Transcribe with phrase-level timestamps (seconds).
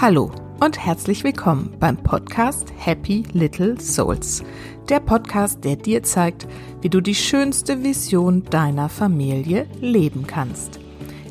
[0.00, 0.30] Hallo
[0.60, 4.44] und herzlich willkommen beim Podcast Happy Little Souls.
[4.88, 6.46] Der Podcast, der dir zeigt,
[6.80, 10.78] wie du die schönste Vision deiner Familie leben kannst.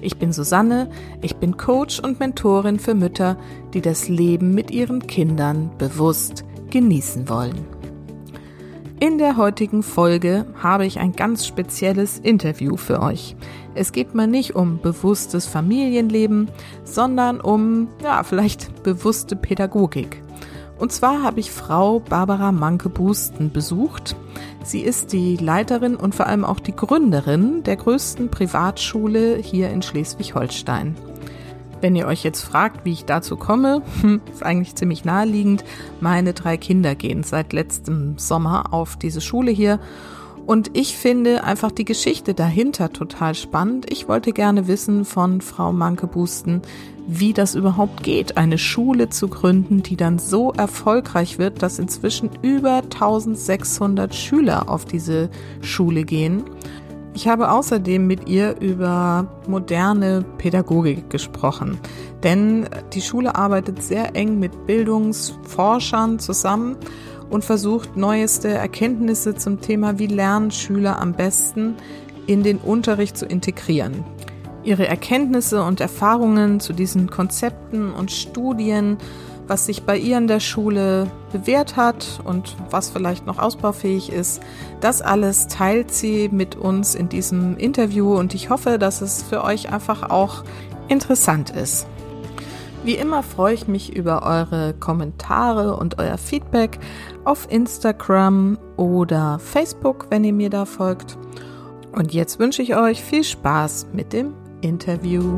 [0.02, 0.92] Ich bin Susanne,
[1.22, 3.38] ich bin Coach und Mentorin für Mütter,
[3.74, 7.77] die das Leben mit ihren Kindern bewusst genießen wollen.
[9.00, 13.36] In der heutigen Folge habe ich ein ganz spezielles Interview für euch.
[13.76, 16.50] Es geht mal nicht um bewusstes Familienleben,
[16.84, 20.24] sondern um, ja, vielleicht bewusste Pädagogik.
[20.80, 24.16] Und zwar habe ich Frau Barbara Manke-Busten besucht.
[24.64, 29.84] Sie ist die Leiterin und vor allem auch die Gründerin der größten Privatschule hier in
[29.84, 30.96] Schleswig-Holstein.
[31.80, 35.64] Wenn ihr euch jetzt fragt, wie ich dazu komme, hm, ist eigentlich ziemlich naheliegend.
[36.00, 39.80] Meine drei Kinder gehen seit letztem Sommer auf diese Schule hier.
[40.48, 43.92] Und ich finde einfach die Geschichte dahinter total spannend.
[43.92, 46.62] Ich wollte gerne wissen von Frau Manke-Busten,
[47.06, 52.30] wie das überhaupt geht, eine Schule zu gründen, die dann so erfolgreich wird, dass inzwischen
[52.42, 56.44] über 1600 Schüler auf diese Schule gehen.
[57.18, 61.80] Ich habe außerdem mit ihr über moderne Pädagogik gesprochen,
[62.22, 66.78] denn die Schule arbeitet sehr eng mit Bildungsforschern zusammen
[67.32, 71.74] und versucht neueste Erkenntnisse zum Thema, wie lernen Schüler am besten
[72.28, 74.04] in den Unterricht zu integrieren.
[74.64, 79.00] Ihre Erkenntnisse und Erfahrungen zu diesen Konzepten und Studien
[79.48, 84.42] was sich bei ihr in der Schule bewährt hat und was vielleicht noch ausbaufähig ist.
[84.82, 89.44] Das alles teilt sie mit uns in diesem Interview und ich hoffe, dass es für
[89.44, 90.44] euch einfach auch
[90.88, 91.88] interessant ist.
[92.84, 96.80] Wie immer freue ich mich über eure Kommentare und euer Feedback
[97.26, 101.18] auf Instagram oder Facebook, wenn ihr mir da folgt.
[101.92, 105.38] Und jetzt wünsche ich euch viel Spaß mit dem Interview.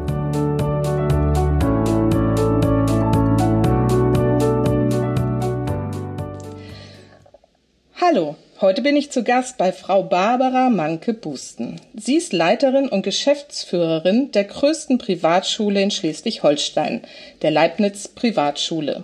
[8.12, 11.80] Hallo, heute bin ich zu Gast bei Frau Barbara Manke-Busten.
[11.94, 17.02] Sie ist Leiterin und Geschäftsführerin der größten Privatschule in Schleswig-Holstein,
[17.44, 19.04] der Leibniz Privatschule.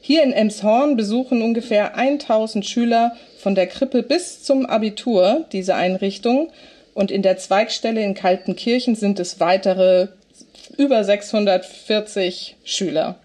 [0.00, 6.50] Hier in Emshorn besuchen ungefähr 1000 Schüler von der Krippe bis zum Abitur diese Einrichtung
[6.94, 10.08] und in der Zweigstelle in Kaltenkirchen sind es weitere
[10.78, 13.16] über 640 Schüler.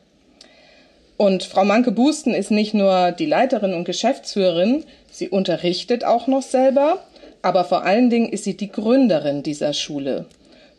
[1.17, 7.03] Und Frau Manke-Busten ist nicht nur die Leiterin und Geschäftsführerin, sie unterrichtet auch noch selber,
[7.41, 10.25] aber vor allen Dingen ist sie die Gründerin dieser Schule.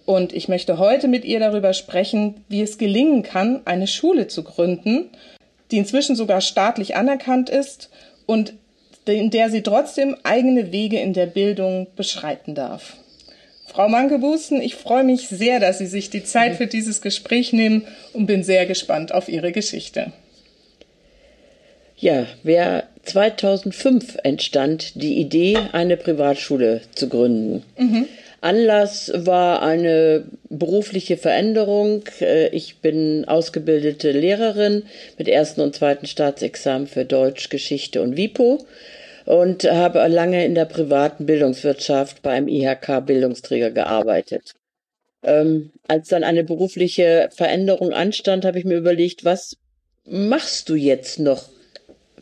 [0.07, 4.45] Und ich möchte heute mit ihr darüber sprechen, wie es gelingen kann, eine Schule zu
[4.45, 5.11] gründen,
[5.73, 7.91] die inzwischen sogar staatlich anerkannt ist
[8.25, 8.55] und
[9.07, 12.97] in der sie trotzdem eigene Wege in der Bildung beschreiten darf.
[13.67, 17.87] Frau Manke-Busten, ich freue mich sehr, dass Sie sich die Zeit für dieses Gespräch nehmen
[18.13, 20.13] und bin sehr gespannt auf Ihre Geschichte.
[22.01, 27.65] Ja, wer 2005 entstand die Idee, eine Privatschule zu gründen.
[27.77, 28.07] Mhm.
[28.41, 32.05] Anlass war eine berufliche Veränderung.
[32.21, 34.85] Äh, ich bin ausgebildete Lehrerin
[35.19, 38.65] mit ersten und zweiten Staatsexamen für Deutsch, Geschichte und WIPO
[39.25, 44.55] und habe lange in der privaten Bildungswirtschaft beim IHK Bildungsträger gearbeitet.
[45.25, 49.57] Ähm, als dann eine berufliche Veränderung anstand, habe ich mir überlegt, was
[50.05, 51.49] machst du jetzt noch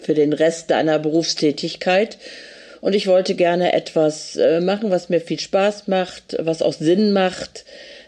[0.01, 2.19] für den Rest deiner Berufstätigkeit.
[2.81, 7.13] Und ich wollte gerne etwas äh, machen, was mir viel Spaß macht, was auch Sinn
[7.13, 7.65] macht,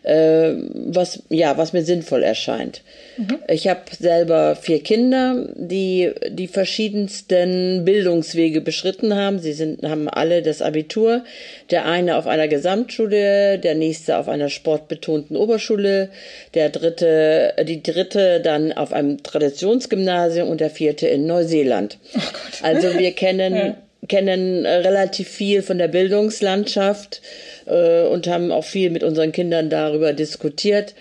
[0.08, 2.82] äh, was, ja, was mir sinnvoll erscheint.
[3.18, 3.38] Mhm.
[3.48, 9.38] Ich habe selber vier Kinder, die die verschiedensten Bildungswege beschritten haben.
[9.38, 11.24] Sie sind, haben alle das Abitur.
[11.70, 16.08] Der eine auf einer Gesamtschule, der nächste auf einer sportbetonten Oberschule,
[16.54, 21.98] der dritte, die dritte dann auf einem Traditionsgymnasium und der vierte in Neuseeland.
[22.14, 22.20] Oh
[22.62, 23.76] also wir kennen ja
[24.06, 27.20] kennen relativ viel von der Bildungslandschaft
[27.68, 30.94] äh, und haben auch viel mit unseren Kindern darüber diskutiert.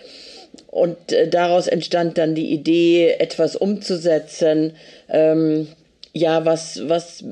[0.67, 4.73] Und äh, daraus entstand dann die Idee, etwas umzusetzen,
[5.09, 5.67] ähm,
[6.13, 7.23] ja, was, was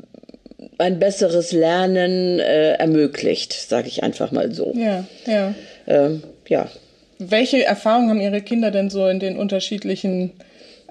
[0.78, 4.74] ein besseres Lernen äh, ermöglicht, sage ich einfach mal so.
[4.76, 5.54] Ja, ja.
[5.88, 6.70] Ähm, ja.
[7.18, 10.32] Welche Erfahrungen haben Ihre Kinder denn so in den unterschiedlichen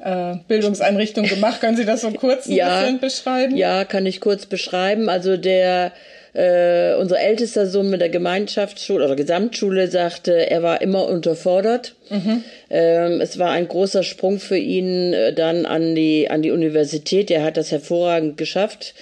[0.02, 1.60] äh, Bildungseinrichtungen gemacht?
[1.60, 3.56] Können Sie das so kurz ein ja, bisschen beschreiben?
[3.56, 5.08] Ja, kann ich kurz beschreiben.
[5.08, 5.92] Also der
[6.34, 11.94] Äh, unser ältester Sohn mit der Gemeinschaftsschule oder Gesamtschule sagte, er war immer unterfordert.
[12.10, 12.42] Mhm.
[12.70, 17.30] Ähm, es war ein großer Sprung für ihn äh, dann an die, an die Universität.
[17.30, 18.94] Er hat das hervorragend geschafft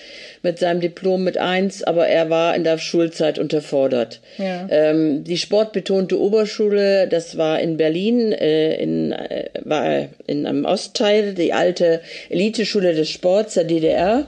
[0.43, 4.21] mit seinem Diplom mit eins, aber er war in der Schulzeit unterfordert.
[4.37, 4.67] Ja.
[4.69, 11.33] Ähm, die sportbetonte Oberschule, das war in Berlin, äh, in, äh, war in einem Ostteil,
[11.33, 14.27] die alte Eliteschule des Sports der DDR.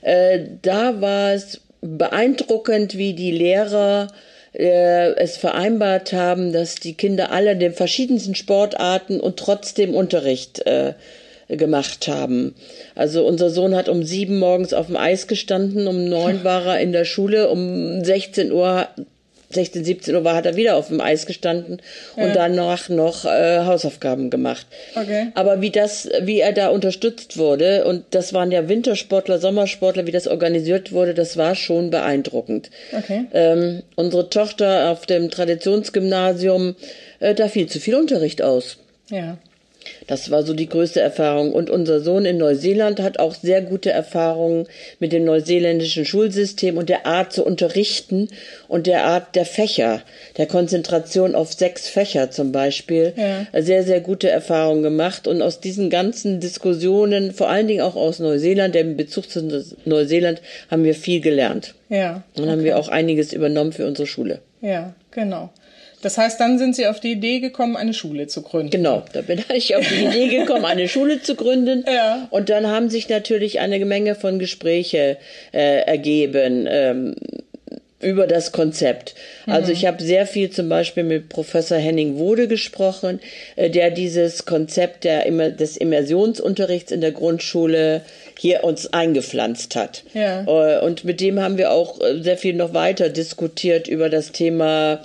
[0.00, 4.08] Äh, da war es beeindruckend, wie die Lehrer
[4.54, 10.94] äh, es vereinbart haben, dass die Kinder alle den verschiedensten Sportarten und trotzdem Unterricht äh,
[11.48, 12.54] gemacht haben.
[12.94, 16.80] Also unser Sohn hat um sieben morgens auf dem Eis gestanden, um neun war er
[16.80, 18.88] in der Schule, um 16 Uhr
[19.54, 21.80] 16, 17 Uhr war, hat er wieder auf dem Eis gestanden
[22.16, 22.24] ja.
[22.24, 24.66] und danach noch äh, Hausaufgaben gemacht.
[24.94, 25.28] Okay.
[25.34, 30.12] Aber wie das, wie er da unterstützt wurde, und das waren ja Wintersportler, Sommersportler, wie
[30.12, 32.70] das organisiert wurde, das war schon beeindruckend.
[32.96, 33.26] Okay.
[33.32, 36.74] Ähm, unsere Tochter auf dem Traditionsgymnasium,
[37.20, 38.78] äh, da fiel zu viel Unterricht aus.
[39.10, 39.38] Ja.
[40.06, 41.52] Das war so die größte Erfahrung.
[41.52, 44.66] Und unser Sohn in Neuseeland hat auch sehr gute Erfahrungen
[44.98, 48.28] mit dem neuseeländischen Schulsystem und der Art zu unterrichten
[48.68, 50.02] und der Art der Fächer,
[50.36, 53.12] der Konzentration auf sechs Fächer zum Beispiel.
[53.16, 53.62] Ja.
[53.62, 55.26] Sehr, sehr gute Erfahrungen gemacht.
[55.26, 59.42] Und aus diesen ganzen Diskussionen, vor allen Dingen auch aus Neuseeland, dem Bezug zu
[59.84, 61.74] Neuseeland, haben wir viel gelernt.
[61.88, 62.22] Ja.
[62.36, 62.52] Und okay.
[62.52, 64.40] haben wir auch einiges übernommen für unsere Schule.
[64.60, 65.50] Ja, genau.
[66.02, 68.70] Das heißt, dann sind Sie auf die Idee gekommen, eine Schule zu gründen.
[68.70, 71.84] Genau, da bin ich auf die Idee gekommen, eine Schule zu gründen.
[71.92, 72.26] Ja.
[72.30, 75.18] Und dann haben sich natürlich eine Menge von Gespräche
[75.52, 76.66] äh, ergeben.
[76.68, 77.14] Ähm,
[78.02, 79.14] über das Konzept.
[79.46, 79.72] Also mhm.
[79.74, 83.20] ich habe sehr viel zum Beispiel mit Professor Henning Wode gesprochen,
[83.56, 88.02] äh, der dieses Konzept der, des Immersionsunterrichts in der Grundschule
[88.38, 90.02] hier uns eingepflanzt hat.
[90.14, 90.44] Ja.
[90.46, 94.32] Äh, und mit dem haben wir auch äh, sehr viel noch weiter diskutiert über das
[94.32, 95.00] Thema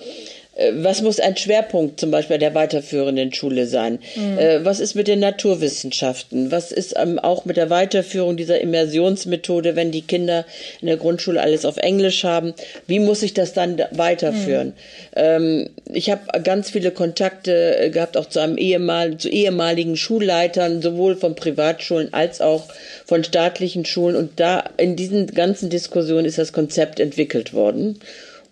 [0.73, 3.99] was muss ein Schwerpunkt zum Beispiel der weiterführenden Schule sein?
[4.15, 4.37] Mhm.
[4.39, 6.51] Äh, was ist mit den Naturwissenschaften?
[6.51, 10.45] Was ist ähm, auch mit der Weiterführung dieser Immersionsmethode, wenn die Kinder
[10.81, 12.53] in der Grundschule alles auf Englisch haben?
[12.87, 14.67] Wie muss ich das dann weiterführen?
[14.67, 14.73] Mhm.
[15.15, 20.81] Ähm, ich habe ganz viele Kontakte äh, gehabt, auch zu einem ehemal zu ehemaligen Schulleitern,
[20.81, 22.65] sowohl von Privatschulen als auch
[23.05, 24.15] von staatlichen Schulen.
[24.15, 27.99] Und da in diesen ganzen Diskussionen ist das Konzept entwickelt worden.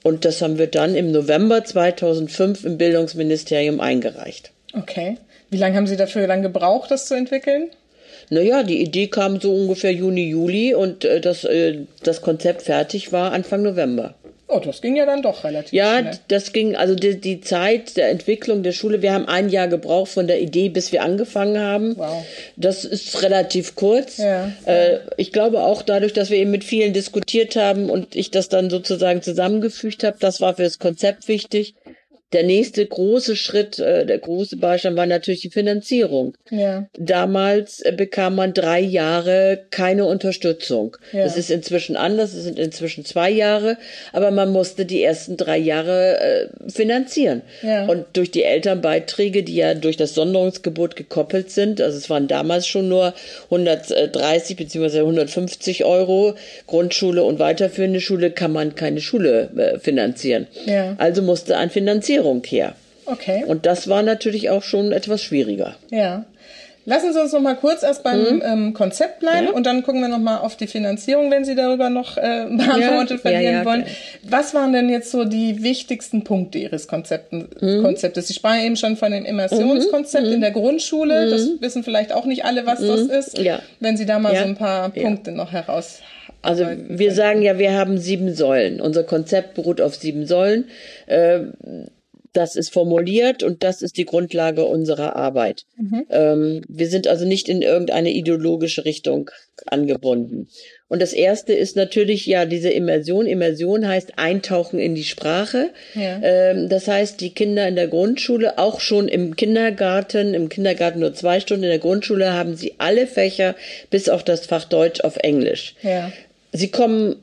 [0.06, 4.52] Und das haben wir dann im November 2005 im Bildungsministerium eingereicht.
[4.72, 5.18] Okay.
[5.50, 7.72] Wie lange haben Sie dafür dann gebraucht, das zu entwickeln?
[8.30, 13.14] Naja, die Idee kam so ungefähr Juni, Juli und äh, das, äh, das Konzept fertig
[13.14, 14.14] war Anfang November.
[14.48, 16.14] Oh, das ging ja dann doch relativ ja, schnell.
[16.14, 19.68] Ja, das ging, also die, die Zeit der Entwicklung der Schule, wir haben ein Jahr
[19.68, 21.98] gebraucht von der Idee, bis wir angefangen haben.
[21.98, 22.24] Wow.
[22.56, 24.18] Das ist relativ kurz.
[24.18, 24.52] Ja.
[24.66, 28.48] Äh, ich glaube auch dadurch, dass wir eben mit vielen diskutiert haben und ich das
[28.48, 31.74] dann sozusagen zusammengefügt habe, das war für das Konzept wichtig.
[32.34, 36.36] Der nächste große Schritt, äh, der große Beistand war natürlich die Finanzierung.
[36.50, 36.88] Ja.
[36.98, 40.98] Damals äh, bekam man drei Jahre keine Unterstützung.
[41.14, 41.24] Ja.
[41.24, 43.78] Das ist inzwischen anders, es sind inzwischen zwei Jahre,
[44.12, 47.44] aber man musste die ersten drei Jahre äh, finanzieren.
[47.62, 47.86] Ja.
[47.86, 52.66] Und durch die Elternbeiträge, die ja durch das Sonderungsgebot gekoppelt sind, also es waren damals
[52.66, 53.14] schon nur
[53.52, 55.02] 130 bzw.
[55.02, 56.34] 150 Euro
[56.66, 60.48] Grundschule und weiterführende Schule, kann man keine Schule finanzieren.
[60.66, 60.96] Ja.
[60.98, 62.76] Also musste ein Finanzierung Finanzierung her.
[63.06, 63.44] Okay.
[63.46, 65.76] Und das war natürlich auch schon etwas schwieriger.
[65.92, 66.26] Ja.
[66.88, 68.42] Lassen Sie uns noch mal kurz erst beim mhm.
[68.46, 69.54] ähm, Konzept bleiben ja.
[69.54, 73.18] und dann gucken wir noch mal auf die Finanzierung, wenn Sie darüber noch äh, beantwortet
[73.24, 73.30] ja.
[73.30, 73.82] verlieren ja, wollen.
[73.82, 73.92] Okay.
[74.22, 77.82] Was waren denn jetzt so die wichtigsten Punkte Ihres Konzepten, mhm.
[77.82, 78.30] Konzeptes?
[78.30, 80.34] Ich sprach eben schon von dem Immersionskonzept mhm.
[80.34, 81.32] in der Grundschule.
[81.32, 81.62] Das mhm.
[81.62, 83.10] wissen vielleicht auch nicht alle, was das mhm.
[83.10, 83.38] ist.
[83.40, 83.60] Ja.
[83.80, 86.02] Wenn Sie da mal so ein paar Punkte noch heraus
[86.46, 88.80] also wir sagen ja, wir haben sieben Säulen.
[88.80, 90.66] Unser Konzept beruht auf sieben Säulen.
[92.36, 95.64] Das ist formuliert und das ist die Grundlage unserer Arbeit.
[95.78, 96.06] Mhm.
[96.10, 99.32] Ähm, wir sind also nicht in irgendeine ideologische Richtung
[99.68, 100.50] angebunden.
[100.90, 103.26] Und das erste ist natürlich ja diese Immersion.
[103.26, 105.70] Immersion heißt Eintauchen in die Sprache.
[105.94, 106.20] Ja.
[106.22, 111.14] Ähm, das heißt, die Kinder in der Grundschule, auch schon im Kindergarten, im Kindergarten nur
[111.14, 113.56] zwei Stunden, in der Grundschule haben sie alle Fächer
[113.90, 115.76] bis auf das Fach Deutsch auf Englisch.
[115.84, 116.12] Ja.
[116.52, 117.16] Sie kommen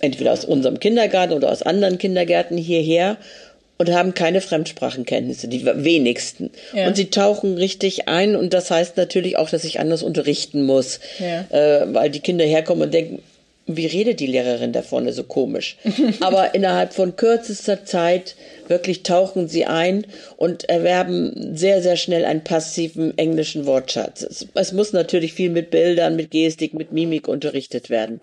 [0.00, 3.18] entweder aus unserem Kindergarten oder aus anderen Kindergärten hierher
[3.78, 6.50] und haben keine Fremdsprachenkenntnisse, die wenigsten.
[6.72, 6.86] Ja.
[6.86, 11.00] Und sie tauchen richtig ein und das heißt natürlich auch, dass ich anders unterrichten muss,
[11.18, 11.44] ja.
[11.50, 13.22] äh, weil die Kinder herkommen und denken,
[13.66, 15.76] wie redet die Lehrerin da vorne so komisch?
[16.20, 18.36] Aber innerhalb von kürzester Zeit
[18.68, 20.06] wirklich tauchen sie ein
[20.36, 24.22] und erwerben sehr, sehr schnell einen passiven englischen Wortschatz.
[24.22, 28.20] Es, es muss natürlich viel mit Bildern, mit Gestik, mit Mimik unterrichtet werden.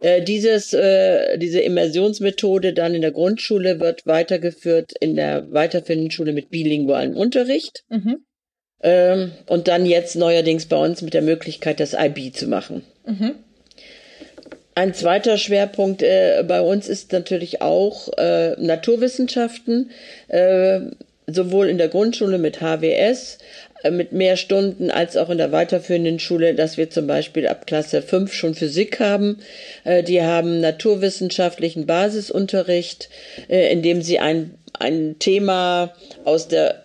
[0.00, 6.32] Äh, dieses, äh, diese Immersionsmethode dann in der Grundschule wird weitergeführt in der weiterführenden Schule
[6.32, 7.84] mit bilingualem Unterricht.
[7.88, 8.18] Mhm.
[8.82, 12.82] Ähm, und dann jetzt neuerdings bei uns mit der Möglichkeit, das IB zu machen.
[13.06, 13.36] Mhm.
[14.74, 19.90] Ein zweiter Schwerpunkt äh, bei uns ist natürlich auch äh, Naturwissenschaften,
[20.28, 20.80] äh,
[21.26, 23.38] sowohl in der Grundschule mit HWS,
[23.90, 28.02] mit mehr Stunden als auch in der weiterführenden Schule, dass wir zum Beispiel ab Klasse
[28.02, 29.38] 5 schon Physik haben.
[29.84, 33.08] Äh, die haben naturwissenschaftlichen Basisunterricht,
[33.48, 35.92] äh, in dem sie ein, ein Thema
[36.24, 36.82] aus der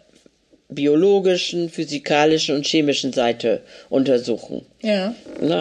[0.70, 4.66] biologischen, physikalischen und chemischen Seite untersuchen.
[4.82, 5.14] Ja.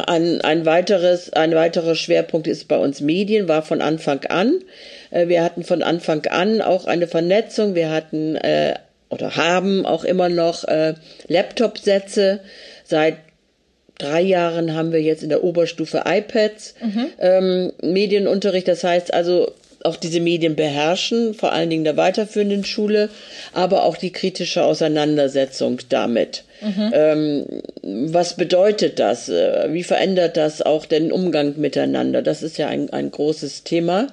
[0.07, 4.61] Ein, ein weiteres, ein weiterer Schwerpunkt ist bei uns Medien, war von Anfang an.
[5.11, 7.75] Wir hatten von Anfang an auch eine Vernetzung.
[7.75, 8.75] Wir hatten äh,
[9.11, 10.95] oder haben auch immer noch äh,
[11.29, 12.41] Laptop-Sätze.
[12.85, 13.17] Seit
[13.99, 17.07] drei Jahren haben wir jetzt in der Oberstufe iPads, mhm.
[17.19, 18.67] ähm, Medienunterricht.
[18.67, 19.53] Das heißt also
[19.83, 23.09] auch diese Medien beherrschen, vor allen Dingen der weiterführenden Schule,
[23.53, 26.45] aber auch die kritische Auseinandersetzung damit.
[26.61, 26.91] Mhm.
[26.93, 27.47] Ähm,
[28.13, 29.29] was bedeutet das?
[29.29, 32.21] Äh, wie verändert das auch den Umgang miteinander?
[32.23, 34.09] Das ist ja ein, ein großes Thema.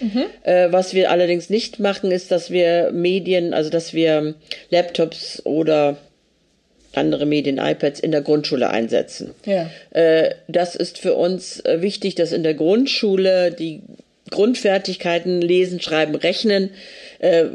[0.00, 0.24] Mhm.
[0.42, 4.34] Äh, was wir allerdings nicht machen, ist, dass wir Medien, also dass wir
[4.70, 5.96] Laptops oder
[6.94, 9.32] andere Medien, iPads in der Grundschule einsetzen.
[9.46, 9.70] Ja.
[9.90, 13.82] Äh, das ist für uns äh, wichtig, dass in der Grundschule die
[14.30, 16.70] Grundfertigkeiten lesen, schreiben, rechnen
[17.18, 17.46] äh,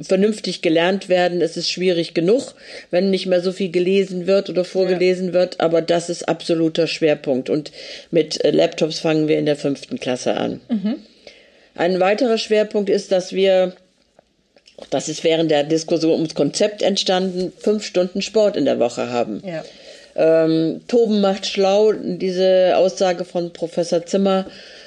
[0.00, 1.40] vernünftig gelernt werden.
[1.40, 2.54] Es ist schwierig genug,
[2.90, 5.34] wenn nicht mehr so viel gelesen wird oder vorgelesen ja.
[5.34, 7.50] wird, aber das ist absoluter Schwerpunkt.
[7.50, 7.72] Und
[8.10, 10.60] mit äh, Laptops fangen wir in der fünften Klasse an.
[10.68, 10.96] Mhm.
[11.80, 13.72] Ein weiterer Schwerpunkt ist, dass wir,
[14.90, 19.42] das ist während der Diskussion ums Konzept entstanden, fünf Stunden Sport in der Woche haben.
[19.46, 19.64] Ja.
[20.14, 24.44] Ähm, Toben macht schlau, diese Aussage von Professor Zimmer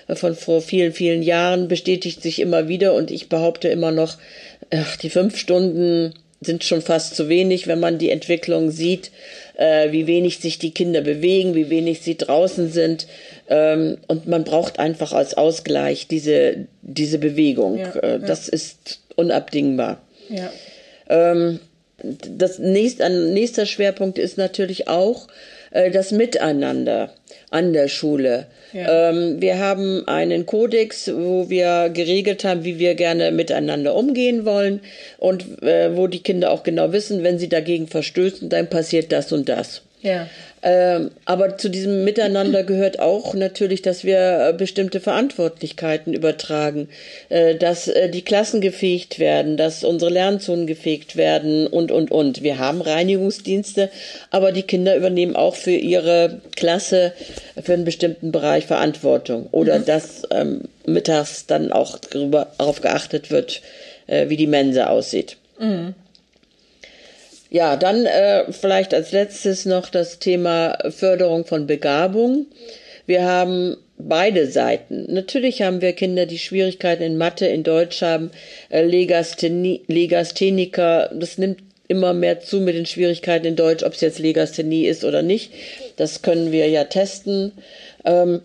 [0.08, 4.20] äh, von vor vielen, vielen Jahren bestätigt sich immer wieder und ich behaupte immer noch,
[4.70, 9.10] ach, die fünf Stunden sind schon fast zu wenig, wenn man die Entwicklung sieht,
[9.56, 13.08] äh, wie wenig sich die Kinder bewegen, wie wenig sie draußen sind.
[13.50, 17.78] Ähm, und man braucht einfach als Ausgleich diese, diese Bewegung.
[17.78, 18.54] Ja, äh, das ja.
[18.54, 20.02] ist unabdingbar.
[20.30, 20.52] Ja.
[21.10, 21.60] Ähm,
[22.04, 25.28] das nächste, ein nächster Schwerpunkt ist natürlich auch
[25.74, 27.10] äh, das Miteinander
[27.50, 28.46] an der Schule.
[28.72, 29.10] Ja.
[29.10, 34.80] Ähm, wir haben einen Kodex, wo wir geregelt haben, wie wir gerne miteinander umgehen wollen
[35.18, 39.32] und äh, wo die Kinder auch genau wissen, wenn sie dagegen verstößen, dann passiert das
[39.32, 39.82] und das.
[40.02, 40.28] Ja.
[40.66, 46.88] Ähm, aber zu diesem Miteinander gehört auch natürlich, dass wir äh, bestimmte Verantwortlichkeiten übertragen,
[47.28, 52.44] äh, dass äh, die Klassen gefegt werden, dass unsere Lernzonen gefegt werden und, und, und.
[52.44, 53.90] Wir haben Reinigungsdienste,
[54.32, 57.12] aber die Kinder übernehmen auch für ihre Klasse
[57.62, 59.50] für einen bestimmten Bereich Verantwortung.
[59.52, 59.86] Oder mhm.
[59.86, 63.62] dass ähm, mittags dann auch darüber, darauf geachtet wird,
[64.08, 65.36] äh, wie die Mensa aussieht.
[65.60, 65.94] Mhm.
[67.54, 72.48] Ja, dann äh, vielleicht als letztes noch das Thema Förderung von Begabung.
[73.06, 75.06] Wir haben beide Seiten.
[75.14, 78.32] Natürlich haben wir Kinder, die Schwierigkeiten in Mathe, in Deutsch haben,
[78.70, 84.18] äh, Legastheniker, das nimmt immer mehr zu mit den Schwierigkeiten in Deutsch, ob es jetzt
[84.18, 85.52] Legasthenie ist oder nicht.
[85.98, 87.52] Das können wir ja testen.
[88.04, 88.42] Ähm,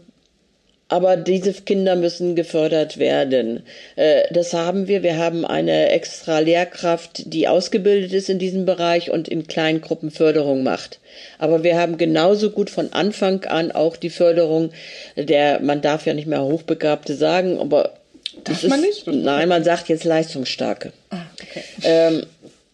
[0.88, 3.62] aber diese Kinder müssen gefördert werden.
[3.96, 5.02] Äh, das haben wir.
[5.02, 10.10] Wir haben eine extra Lehrkraft, die ausgebildet ist in diesem Bereich und in kleinen Gruppen
[10.10, 10.98] Förderung macht.
[11.38, 14.70] Aber wir haben genauso gut von Anfang an auch die Förderung
[15.16, 17.92] der, man darf ja nicht mehr Hochbegabte sagen, aber
[18.44, 19.06] Darf man nicht?
[19.06, 20.92] Nein, man sagt jetzt Leistungsstarke.
[21.10, 21.62] Ah, okay.
[21.82, 22.26] Ähm,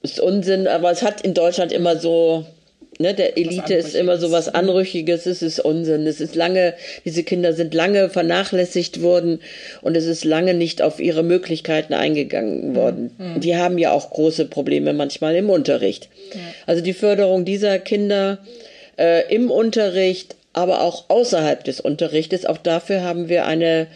[0.02, 2.44] ist Unsinn, aber es hat in Deutschland immer so
[2.98, 6.06] Ne, der Elite ist immer so was Anrüchiges, es ist Unsinn.
[6.06, 6.74] Es ist lange,
[7.04, 9.40] diese Kinder sind lange vernachlässigt worden
[9.82, 12.76] und es ist lange nicht auf ihre Möglichkeiten eingegangen mhm.
[12.76, 13.10] worden.
[13.18, 13.40] Mhm.
[13.40, 16.08] Die haben ja auch große Probleme manchmal im Unterricht.
[16.32, 16.40] Ja.
[16.66, 18.38] Also die Förderung dieser Kinder
[18.96, 23.88] äh, im Unterricht, aber auch außerhalb des Unterrichtes, auch dafür haben wir eine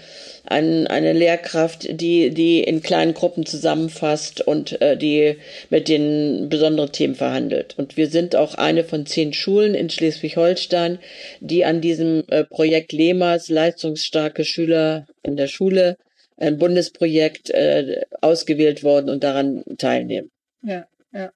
[0.48, 5.36] ein, eine Lehrkraft, die, die in kleinen Gruppen zusammenfasst und äh, die
[5.70, 7.74] mit den besonderen Themen verhandelt.
[7.78, 10.98] Und wir sind auch eine von zehn Schulen in Schleswig-Holstein,
[11.40, 15.96] die an diesem äh, Projekt LEMAS, leistungsstarke Schüler in der Schule,
[16.36, 20.30] ein Bundesprojekt, äh, ausgewählt worden und daran teilnehmen.
[20.62, 21.30] Ja, ja.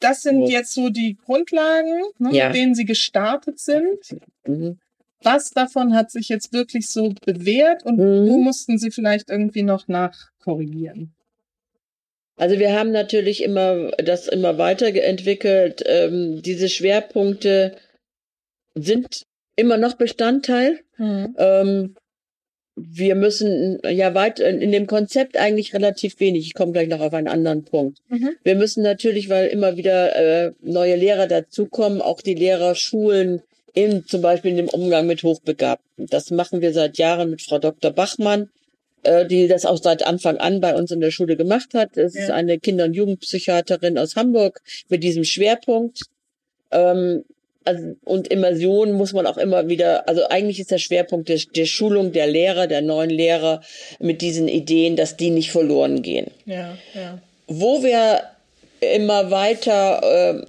[0.00, 2.48] Das sind jetzt so die Grundlagen, ne, ja.
[2.48, 3.98] mit denen Sie gestartet sind.
[4.44, 4.78] Mhm
[5.24, 8.28] was davon hat sich jetzt wirklich so bewährt und mhm.
[8.28, 11.14] wo mussten Sie vielleicht irgendwie noch nachkorrigieren?
[12.36, 15.82] Also wir haben natürlich immer das immer weiterentwickelt.
[15.86, 17.76] Ähm, diese Schwerpunkte
[18.74, 19.22] sind
[19.54, 20.80] immer noch Bestandteil.
[20.96, 21.34] Mhm.
[21.38, 21.94] Ähm,
[22.74, 26.46] wir müssen ja weit in dem Konzept eigentlich relativ wenig.
[26.46, 27.98] Ich komme gleich noch auf einen anderen Punkt.
[28.08, 28.30] Mhm.
[28.42, 33.42] Wir müssen natürlich, weil immer wieder äh, neue Lehrer dazukommen, auch die Lehrer schulen,
[33.74, 36.06] in, zum Beispiel in dem Umgang mit Hochbegabten.
[36.06, 37.90] Das machen wir seit Jahren mit Frau Dr.
[37.90, 38.50] Bachmann,
[39.02, 41.96] äh, die das auch seit Anfang an bei uns in der Schule gemacht hat.
[41.96, 42.22] Es ja.
[42.22, 46.02] ist eine Kinder- und Jugendpsychiaterin aus Hamburg mit diesem Schwerpunkt.
[46.70, 47.24] Ähm,
[47.64, 51.66] also, und Immersion muss man auch immer wieder, also eigentlich ist der Schwerpunkt der, der,
[51.66, 53.62] Schulung der Lehrer, der neuen Lehrer
[54.00, 56.30] mit diesen Ideen, dass die nicht verloren gehen.
[56.44, 57.18] Ja, ja.
[57.46, 58.22] Wo wir
[58.80, 60.46] immer weiter äh,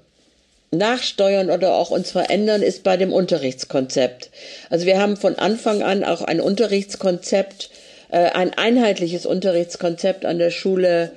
[0.77, 4.29] nachsteuern oder auch uns verändern, ist bei dem Unterrichtskonzept.
[4.69, 7.69] Also wir haben von Anfang an auch ein Unterrichtskonzept,
[8.11, 11.11] äh, ein einheitliches Unterrichtskonzept an der Schule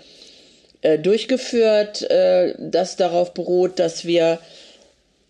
[0.82, 4.38] äh, durchgeführt, äh, das darauf beruht, dass wir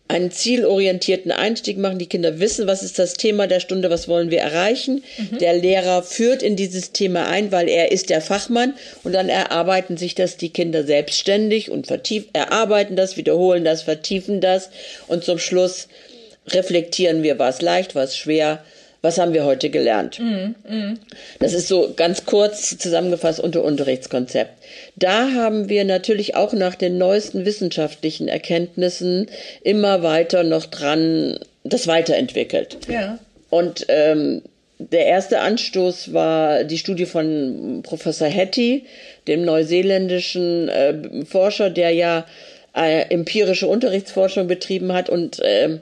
[0.09, 1.99] einen zielorientierten Einstieg machen.
[1.99, 5.03] Die Kinder wissen, was ist das Thema der Stunde, was wollen wir erreichen.
[5.19, 5.39] Mhm.
[5.39, 9.97] Der Lehrer führt in dieses Thema ein, weil er ist der Fachmann und dann erarbeiten
[9.97, 14.71] sich das die Kinder selbstständig und vertiefen, erarbeiten das, wiederholen das, vertiefen das
[15.09, 15.89] und zum Schluss
[16.49, 18.63] reflektieren wir, was leicht, was schwer,
[19.03, 20.19] was haben wir heute gelernt?
[20.19, 20.99] Mm, mm.
[21.39, 24.51] Das ist so ganz kurz zusammengefasst unter Unterrichtskonzept.
[24.97, 29.29] Da haben wir natürlich auch nach den neuesten wissenschaftlichen Erkenntnissen
[29.63, 32.79] immer weiter noch dran das weiterentwickelt.
[32.89, 33.19] Ja.
[33.51, 34.43] Und ähm,
[34.79, 38.85] der erste Anstoß war die Studie von Professor Hattie,
[39.27, 42.27] dem neuseeländischen äh, Forscher, der ja
[42.75, 45.79] äh, empirische Unterrichtsforschung betrieben hat und äh,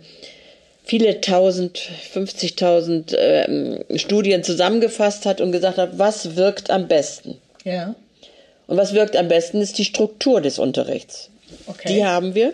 [0.84, 1.80] viele tausend,
[2.14, 7.38] 50.000 äh, Studien zusammengefasst hat und gesagt hat, was wirkt am besten.
[7.64, 7.94] Ja.
[8.66, 11.30] Und was wirkt am besten ist die Struktur des Unterrichts.
[11.66, 11.92] Okay.
[11.92, 12.52] Die haben wir.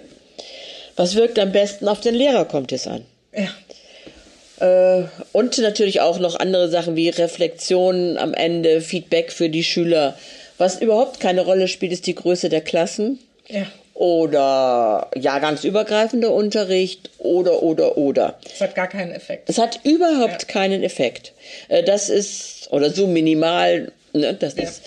[0.97, 3.05] Was wirkt am besten auf den Lehrer kommt es an.
[3.35, 5.01] Ja.
[5.01, 10.17] Äh, und natürlich auch noch andere Sachen wie Reflexionen am Ende, Feedback für die Schüler.
[10.59, 13.19] Was überhaupt keine Rolle spielt, ist die Größe der Klassen.
[13.49, 13.67] Ja
[14.01, 18.39] oder jahrgangsübergreifender Unterricht oder oder oder.
[18.51, 19.51] Es hat gar keinen Effekt.
[19.51, 20.49] Es hat überhaupt ja.
[20.49, 21.35] keinen Effekt.
[21.69, 23.93] Äh, das ist oder so minimal.
[24.15, 24.63] Ne, das ja.
[24.63, 24.83] ist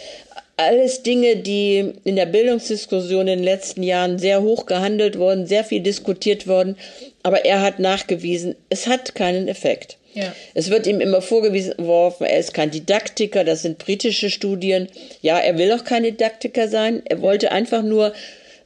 [0.58, 5.64] alles Dinge, die in der Bildungsdiskussion in den letzten Jahren sehr hoch gehandelt wurden, sehr
[5.64, 6.76] viel diskutiert worden.
[7.22, 9.98] Aber er hat nachgewiesen, es hat keinen Effekt.
[10.16, 10.34] Ja.
[10.56, 14.88] Es wird ihm immer vorgeworfen, er ist kein Didaktiker, das sind britische Studien.
[15.22, 17.04] Ja, er will auch kein Didaktiker sein.
[17.06, 18.14] Er wollte einfach nur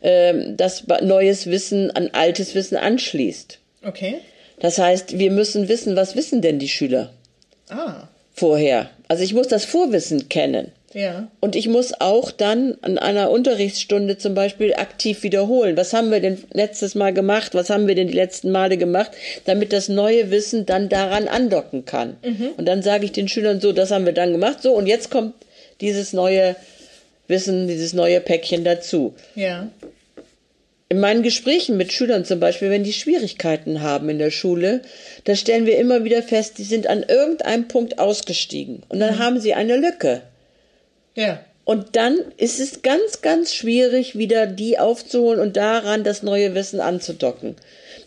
[0.02, 3.58] ähm, dass neues Wissen an altes Wissen anschließt.
[3.84, 4.16] Okay.
[4.58, 7.12] Das heißt, wir müssen wissen, was wissen denn die Schüler?
[7.68, 8.08] Ah.
[8.32, 8.90] Vorher.
[9.08, 10.72] Also ich muss das Vorwissen kennen.
[10.92, 11.28] Ja.
[11.40, 15.76] Und ich muss auch dann an einer Unterrichtsstunde zum Beispiel aktiv wiederholen.
[15.76, 17.54] Was haben wir denn letztes Mal gemacht?
[17.54, 19.10] Was haben wir denn die letzten Male gemacht?
[19.44, 22.16] Damit das neue Wissen dann daran andocken kann.
[22.24, 22.50] Mhm.
[22.56, 24.62] Und dann sage ich den Schülern so, das haben wir dann gemacht.
[24.62, 25.34] So, und jetzt kommt
[25.82, 26.56] dieses neue
[27.28, 29.14] Wissen, dieses neue Päckchen dazu.
[29.34, 29.68] Ja.
[30.88, 34.82] In meinen Gesprächen mit Schülern zum Beispiel, wenn die Schwierigkeiten haben in der Schule,
[35.24, 39.18] da stellen wir immer wieder fest, die sind an irgendeinem Punkt ausgestiegen und dann mhm.
[39.18, 40.22] haben sie eine Lücke.
[41.16, 41.40] Ja.
[41.64, 46.78] Und dann ist es ganz, ganz schwierig, wieder die aufzuholen und daran das neue Wissen
[46.78, 47.56] anzudocken.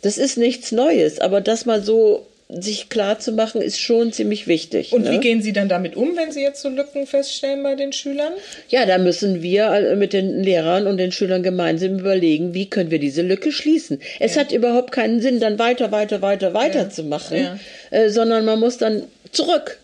[0.02, 4.48] Das ist nichts Neues, aber das mal so sich klar zu machen, ist schon ziemlich
[4.48, 4.92] wichtig.
[4.92, 5.12] Und ne?
[5.12, 8.34] wie gehen Sie dann damit um, wenn Sie jetzt so Lücken feststellen bei den Schülern?
[8.70, 12.98] Ja, da müssen wir mit den Lehrern und den Schülern gemeinsam überlegen, wie können wir
[12.98, 14.02] diese Lücke schließen.
[14.20, 14.42] Es ja.
[14.42, 16.90] hat überhaupt keinen Sinn, dann weiter, weiter, weiter, weiter ja.
[16.90, 17.60] zu machen, ja.
[17.92, 19.78] Äh, sondern man muss dann zurück.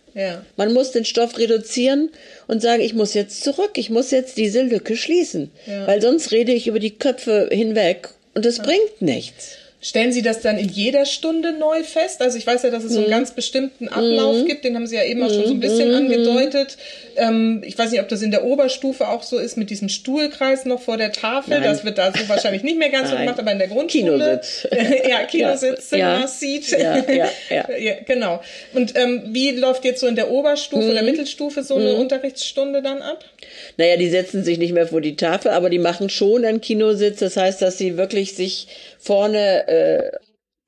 [0.55, 2.09] Man muss den Stoff reduzieren
[2.47, 5.51] und sagen, ich muss jetzt zurück, ich muss jetzt diese Lücke schließen.
[5.85, 9.57] Weil sonst rede ich über die Köpfe hinweg und es bringt nichts.
[9.85, 12.19] Stellen Sie das dann in jeder Stunde neu fest?
[12.19, 13.11] Also ich weiß ja, dass es so einen mhm.
[13.11, 14.47] ganz bestimmten Ablauf mhm.
[14.47, 15.95] gibt, den haben Sie ja eben auch schon so ein bisschen mhm.
[15.97, 16.75] angedeutet.
[17.17, 20.65] Ähm, ich weiß nicht, ob das in der Oberstufe auch so ist mit diesem Stuhlkreis
[20.65, 21.51] noch vor der Tafel.
[21.51, 21.63] Nein.
[21.63, 24.41] Das wird da so wahrscheinlich nicht mehr ganz so gemacht, aber in der Grundschule.
[24.41, 24.67] Kinositz.
[25.07, 25.97] ja, Kinositz, ja.
[25.97, 26.27] ja.
[26.27, 26.67] Seat.
[26.71, 27.69] Ja, ja, ja.
[27.77, 28.41] ja, genau.
[28.73, 30.89] Und ähm, wie läuft jetzt so in der Oberstufe mhm.
[30.89, 31.93] oder Mittelstufe so eine.
[31.95, 33.23] Unterrichtsstunde dann ab?
[33.77, 37.19] Naja, die setzen sich nicht mehr vor die Tafel, aber die machen schon einen Kinositz.
[37.19, 38.67] Das heißt, dass sie wirklich sich
[39.05, 40.11] vorne äh,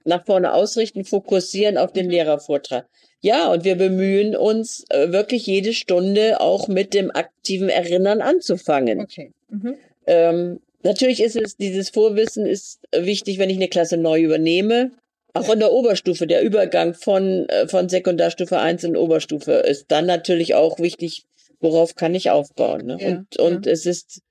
[0.08, 2.12] nach vorne ausrichten, fokussieren auf den mhm.
[2.12, 2.88] Lehrervortrag.
[3.20, 9.02] Ja, und wir bemühen uns äh, wirklich jede Stunde auch mit dem aktiven Erinnern anzufangen.
[9.02, 9.34] Okay.
[9.50, 9.76] Mhm.
[10.06, 14.92] Ähm, natürlich ist es, dieses Vorwissen ist wichtig, wenn ich eine Klasse neu übernehme.
[15.34, 20.06] Auch in der Oberstufe, der Übergang von, äh, von Sekundarstufe 1 in Oberstufe ist dann
[20.06, 21.26] natürlich auch wichtig,
[21.60, 22.86] worauf kann ich aufbauen.
[22.86, 22.98] Ne?
[23.00, 23.72] Ja, und und ja.
[23.72, 24.22] es ist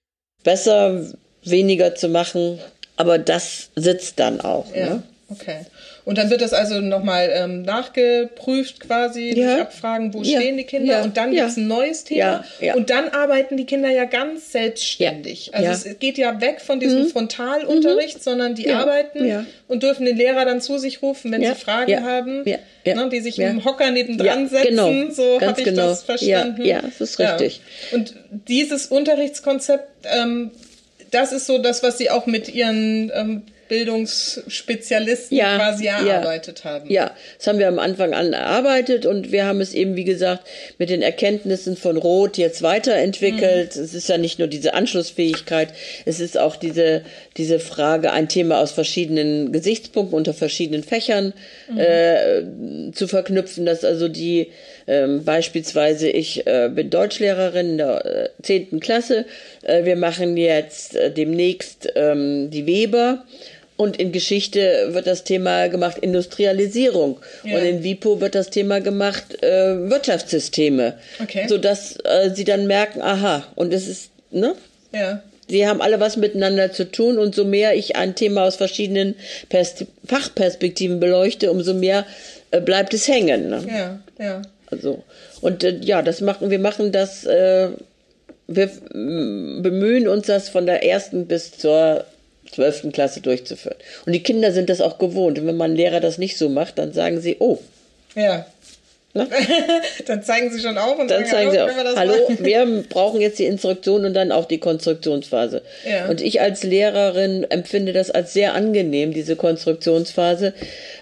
[0.43, 1.13] besser,
[1.45, 2.59] weniger zu machen,
[2.97, 4.75] aber das sitzt dann auch.
[4.75, 5.03] Ja, ne?
[5.31, 5.67] okay.
[6.07, 9.49] Und dann wird das also nochmal ähm, nachgeprüft quasi ja.
[9.49, 10.39] durch Abfragen, wo ja.
[10.39, 11.03] stehen die Kinder ja.
[11.03, 11.43] und dann ja.
[11.43, 12.45] gibt's ein neues Thema
[12.77, 15.53] und dann arbeiten die Kinder ja ganz selbstständig.
[15.53, 17.09] Also es geht ja weg von diesem mhm.
[17.09, 18.23] Frontalunterricht, mhm.
[18.23, 22.45] sondern die arbeiten und dürfen den Lehrer dann zu sich rufen, wenn sie Fragen haben,
[22.45, 24.69] ne, die sich im Hocker nebendran setzen.
[24.69, 25.11] Genau.
[25.11, 25.89] So habe ich genau.
[25.89, 26.65] das verstanden.
[26.65, 27.61] Ja, das ist richtig.
[27.91, 30.53] Und dieses Unterrichtskonzept ähm,
[31.11, 36.71] das ist so das, was Sie auch mit Ihren ähm, Bildungsspezialisten ja, quasi erarbeitet ja,
[36.71, 36.91] haben.
[36.91, 40.47] Ja, das haben wir am Anfang an erarbeitet und wir haben es eben, wie gesagt,
[40.79, 43.77] mit den Erkenntnissen von Roth jetzt weiterentwickelt.
[43.77, 43.83] Mhm.
[43.83, 45.71] Es ist ja nicht nur diese Anschlussfähigkeit,
[46.05, 47.03] es ist auch diese,
[47.37, 51.33] diese Frage, ein Thema aus verschiedenen Gesichtspunkten unter verschiedenen Fächern
[51.69, 51.79] mhm.
[51.79, 54.53] äh, zu verknüpfen, dass also die
[54.87, 59.27] ähm, beispielsweise ich äh, bin Deutschlehrerin in der äh, zehnten Klasse.
[59.63, 63.25] Äh, wir machen jetzt äh, demnächst ähm, die Weber
[63.77, 67.19] und in Geschichte wird das Thema gemacht Industrialisierung.
[67.45, 67.59] Ja.
[67.59, 70.95] Und in WIPO wird das Thema gemacht äh, Wirtschaftssysteme.
[71.23, 71.47] Okay.
[71.49, 74.55] Sodass äh, sie dann merken, aha, und es ist, ne?
[74.93, 75.23] Ja.
[75.49, 79.15] Sie haben alle was miteinander zu tun und so mehr ich ein Thema aus verschiedenen
[79.49, 82.05] Pers Fachperspektiven beleuchte, umso mehr
[82.51, 83.49] äh, bleibt es hängen.
[83.49, 83.65] Ne?
[83.69, 84.43] Ja, ja.
[84.67, 85.03] Also,
[85.41, 87.69] und äh, ja, das machen, wir machen das, äh,
[88.49, 92.05] wir bemühen uns das von der ersten bis zur
[92.51, 93.77] zwölften Klasse durchzuführen.
[94.07, 95.39] Und die Kinder sind das auch gewohnt.
[95.39, 97.59] Und wenn man Lehrer das nicht so macht, dann sagen sie, oh.
[98.15, 98.47] Ja.
[100.07, 101.71] Dann zeigen sie schon auf und dann zeigen sie auf.
[101.97, 105.63] Hallo, wir brauchen jetzt die Instruktion und dann auch die Konstruktionsphase.
[105.89, 106.09] Ja.
[106.09, 110.53] Und ich als Lehrerin empfinde das als sehr angenehm, diese Konstruktionsphase,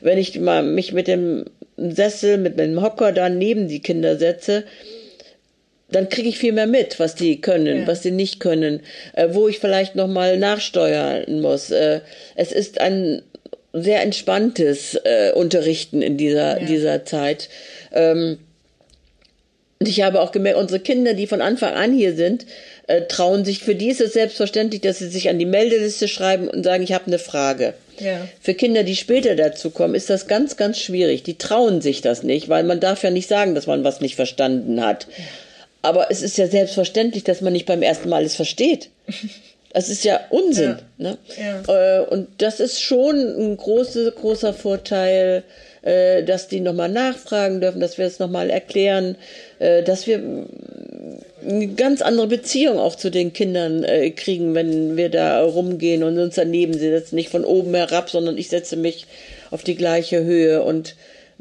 [0.00, 1.46] wenn ich mal mich mit dem
[1.77, 4.65] Sessel, mit einem Hocker da neben die Kinder setze
[5.95, 7.87] dann kriege ich viel mehr mit, was die können, ja.
[7.87, 8.81] was sie nicht können,
[9.13, 11.71] äh, wo ich vielleicht noch mal nachsteuern muss.
[11.71, 12.01] Äh,
[12.35, 13.23] es ist ein
[13.73, 16.67] sehr entspanntes äh, Unterrichten in dieser ja.
[16.67, 17.49] dieser Zeit.
[17.93, 18.39] Ähm,
[19.85, 22.47] und ich habe auch gemerkt, unsere Kinder, die von Anfang an hier sind,
[22.87, 23.59] äh, trauen sich.
[23.59, 26.94] Für die ist es selbstverständlich, dass sie sich an die Meldeliste schreiben und sagen, ich
[26.94, 27.75] habe eine Frage.
[28.01, 28.27] Ja.
[28.40, 31.23] Für Kinder, die später dazu kommen, ist das ganz, ganz schwierig.
[31.23, 34.16] Die trauen sich das nicht, weil man darf ja nicht sagen, dass man was nicht
[34.16, 35.07] verstanden hat.
[35.83, 38.88] Aber es ist ja selbstverständlich, dass man nicht beim ersten Mal es versteht.
[39.75, 40.77] Das ist ja Unsinn.
[40.97, 41.11] Ja.
[41.11, 41.18] Ne?
[41.37, 41.99] Ja.
[41.99, 45.42] Äh, und das ist schon ein großer, großer Vorteil,
[45.85, 49.16] äh, dass die nochmal nachfragen dürfen, dass wir es nochmal erklären,
[49.59, 50.20] äh, dass wir
[51.47, 53.85] eine ganz andere Beziehung auch zu den Kindern
[54.16, 57.16] kriegen, wenn wir da rumgehen und uns daneben setzen.
[57.16, 59.07] Nicht von oben herab, sondern ich setze mich
[59.51, 60.97] auf die gleiche Höhe und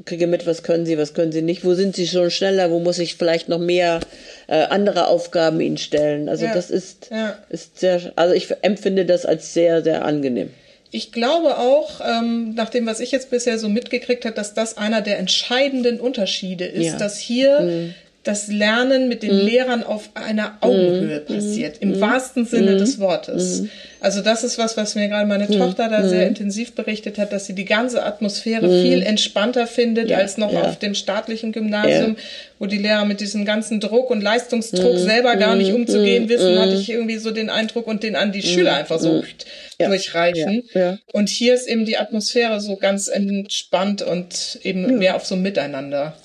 [0.06, 2.80] kriege mit, was können sie, was können sie nicht, wo sind sie schon schneller, wo
[2.80, 4.00] muss ich vielleicht noch mehr
[4.48, 6.30] äh, andere Aufgaben ihnen stellen.
[6.30, 6.54] Also ja.
[6.54, 7.38] das ist, ja.
[7.50, 10.50] ist sehr, also ich empfinde das als sehr, sehr angenehm.
[10.96, 14.78] Ich glaube auch, ähm, nach dem, was ich jetzt bisher so mitgekriegt habe, dass das
[14.78, 16.98] einer der entscheidenden Unterschiede ist, ja.
[16.98, 19.46] dass hier mhm das Lernen mit den mhm.
[19.46, 21.34] Lehrern auf einer Augenhöhe mhm.
[21.34, 22.02] passiert, im mhm.
[22.02, 22.78] wahrsten Sinne mhm.
[22.78, 23.62] des Wortes.
[23.62, 23.70] Mhm.
[24.00, 25.58] Also das ist was, was mir gerade meine mhm.
[25.60, 30.18] Tochter da sehr intensiv berichtet hat, dass sie die ganze Atmosphäre viel entspannter findet ja,
[30.18, 30.62] als noch ja.
[30.62, 32.24] auf dem staatlichen Gymnasium, ja.
[32.60, 36.76] wo die Lehrer mit diesem ganzen Druck und Leistungsdruck selber gar nicht umzugehen wissen, hatte
[36.76, 39.24] ich irgendwie so den Eindruck und den an die Schüler einfach so
[39.78, 40.64] durchreichen.
[41.12, 46.16] Und hier ist eben die Atmosphäre so ganz entspannt und eben mehr auf so Miteinander.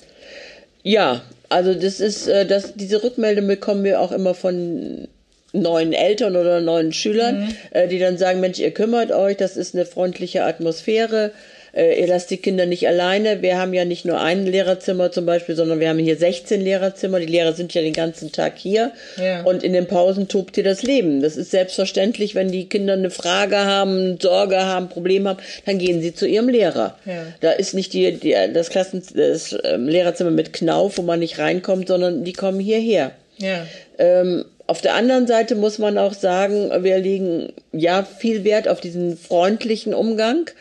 [0.83, 5.07] Ja, also das ist, äh, das, diese Rückmeldung bekommen wir auch immer von
[5.51, 7.55] neuen Eltern oder neuen Schülern, mhm.
[7.71, 11.31] äh, die dann sagen, Mensch, ihr kümmert euch, das ist eine freundliche Atmosphäre,
[11.73, 13.41] äh, ihr lasst die Kinder nicht alleine.
[13.41, 17.19] Wir haben ja nicht nur ein Lehrerzimmer zum Beispiel, sondern wir haben hier 16 Lehrerzimmer.
[17.19, 18.91] Die Lehrer sind ja den ganzen Tag hier.
[19.17, 19.43] Ja.
[19.43, 21.21] Und in den Pausen tobt hier das Leben.
[21.21, 26.01] Das ist selbstverständlich, wenn die Kinder eine Frage haben, Sorge haben, Probleme haben, dann gehen
[26.01, 26.97] sie zu ihrem Lehrer.
[27.05, 27.23] Ja.
[27.41, 31.39] Da ist nicht die, die, das Klassen, das ähm, Lehrerzimmer mit Knauf, wo man nicht
[31.39, 33.11] reinkommt, sondern die kommen hierher.
[33.37, 33.65] Ja.
[33.97, 38.79] Ähm, auf der anderen Seite muss man auch sagen, wir legen ja viel Wert auf
[38.79, 40.51] diesen freundlichen Umgang.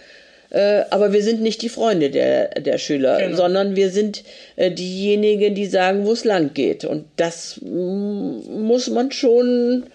[0.51, 3.37] Äh, aber wir sind nicht die Freunde der, der Schüler, genau.
[3.37, 4.25] sondern wir sind
[4.57, 6.85] äh, diejenigen, die sagen, wo es lang geht.
[6.85, 9.87] Und das muss man schon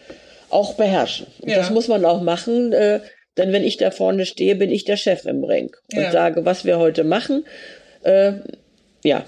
[0.50, 1.28] auch beherrschen.
[1.44, 1.58] Ja.
[1.58, 2.72] Das muss man auch machen.
[2.72, 3.00] Äh,
[3.38, 6.12] denn wenn ich da vorne stehe, bin ich der Chef im Ring und ja.
[6.12, 7.46] sage, was wir heute machen.
[8.06, 9.26] Ja.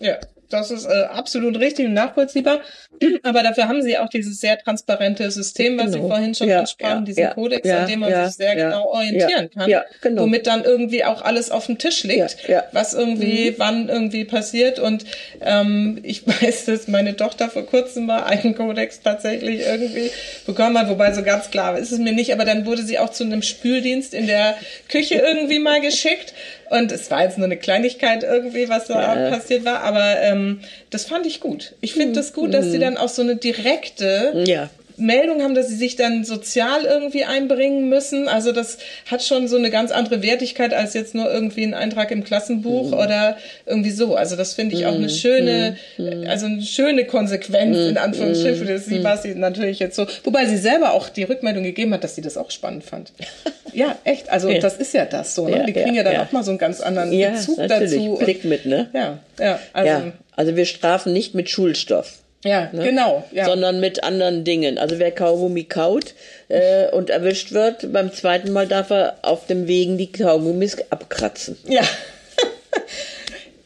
[0.00, 0.18] Ja,
[0.54, 2.60] das ist äh, absolut richtig und nachvollziehbar.
[3.22, 6.04] Aber dafür haben sie auch dieses sehr transparente System, was genau.
[6.04, 8.86] Sie vorhin schon ja, ansprachen, ja, diesen ja, Kodex, an dem man sich sehr genau
[8.86, 9.70] orientieren kann.
[10.00, 10.22] Genau.
[10.22, 12.36] Womit dann irgendwie auch alles auf dem Tisch liegt,
[12.72, 13.54] was irgendwie, mhm.
[13.58, 14.78] wann irgendwie passiert.
[14.78, 15.04] Und
[15.40, 20.10] ähm, ich weiß, dass meine Tochter vor kurzem mal einen Kodex tatsächlich irgendwie
[20.46, 23.10] bekommen hat, wobei so ganz klar ist es mir nicht, aber dann wurde sie auch
[23.10, 24.56] zu einem Spüldienst in der
[24.88, 26.34] Küche irgendwie mal geschickt.
[26.70, 31.04] Und es war jetzt nur eine Kleinigkeit irgendwie, was da passiert war, aber ähm, das
[31.04, 31.74] fand ich gut.
[31.80, 32.14] Ich finde mhm.
[32.14, 34.70] das gut, dass sie dann auch so eine direkte ja.
[34.96, 38.28] Meldung haben, dass sie sich dann sozial irgendwie einbringen müssen.
[38.28, 42.10] Also das hat schon so eine ganz andere Wertigkeit als jetzt nur irgendwie ein Eintrag
[42.10, 42.94] im Klassenbuch mhm.
[42.94, 44.14] oder irgendwie so.
[44.14, 45.10] Also das finde ich auch eine mhm.
[45.10, 46.26] schöne, mhm.
[46.28, 48.78] also eine schöne Konsequenz in Anführungsstrichen.
[48.78, 52.14] Sie war sie natürlich jetzt so, wobei sie selber auch die Rückmeldung gegeben hat, dass
[52.14, 53.12] sie das auch spannend fand.
[53.74, 54.30] ja, echt.
[54.30, 54.58] Also ja.
[54.58, 55.48] das ist ja das so.
[55.48, 55.58] Ne?
[55.58, 58.16] Ja, die kriegen ja, dann auch mal so einen ganz anderen Bezug dazu.
[58.18, 58.88] Blick mit, ne?
[58.92, 59.58] Ja, ja.
[59.72, 62.18] Also, also wir strafen nicht mit Schulstoff.
[62.44, 62.84] Ja, ne?
[62.84, 63.24] genau.
[63.32, 63.46] Ja.
[63.46, 64.78] Sondern mit anderen Dingen.
[64.78, 66.14] Also wer Kaugummi kaut
[66.48, 71.56] äh, und erwischt wird, beim zweiten Mal darf er auf dem Wegen die Kaugummis abkratzen.
[71.66, 71.82] Ja.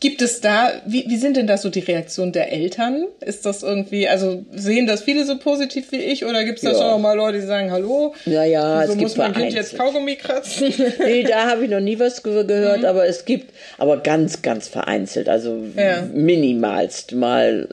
[0.00, 3.06] Gibt es da, wie, wie sind denn da so die Reaktionen der Eltern?
[3.20, 6.70] Ist das irgendwie, also sehen das viele so positiv wie ich oder gibt es da
[6.70, 6.76] ja.
[6.76, 9.76] schon auch mal Leute, die sagen, hallo, ja, ja, so es muss mein Kind jetzt
[9.76, 10.72] Kaugummi kratzen?
[11.04, 12.84] nee, da habe ich noch nie was gehört, mhm.
[12.84, 16.02] aber es gibt, aber ganz, ganz vereinzelt, also ja.
[16.12, 17.68] minimalst mal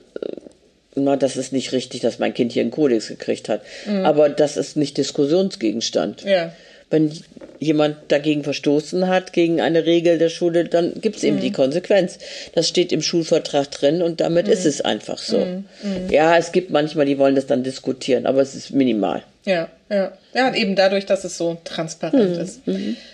[0.96, 3.62] na, das ist nicht richtig, dass mein Kind hier einen Kodex gekriegt hat.
[3.86, 4.06] Mhm.
[4.06, 6.24] Aber das ist nicht Diskussionsgegenstand.
[6.24, 6.54] Ja.
[6.90, 7.12] Wenn
[7.60, 11.42] jemand dagegen verstoßen hat, gegen eine Regel der Schule, dann gibt es eben mhm.
[11.42, 12.20] die Konsequenz.
[12.54, 14.54] Das steht im Schulvertrag drin und damit mhm.
[14.54, 15.40] ist es einfach so.
[15.40, 15.66] Mhm.
[15.82, 16.10] Mhm.
[16.10, 19.24] Ja, es gibt manchmal, die wollen das dann diskutieren, aber es ist minimal.
[19.46, 20.12] Ja, ja.
[20.36, 22.42] Ja, und eben dadurch, dass es so transparent mhm.
[22.42, 22.60] ist.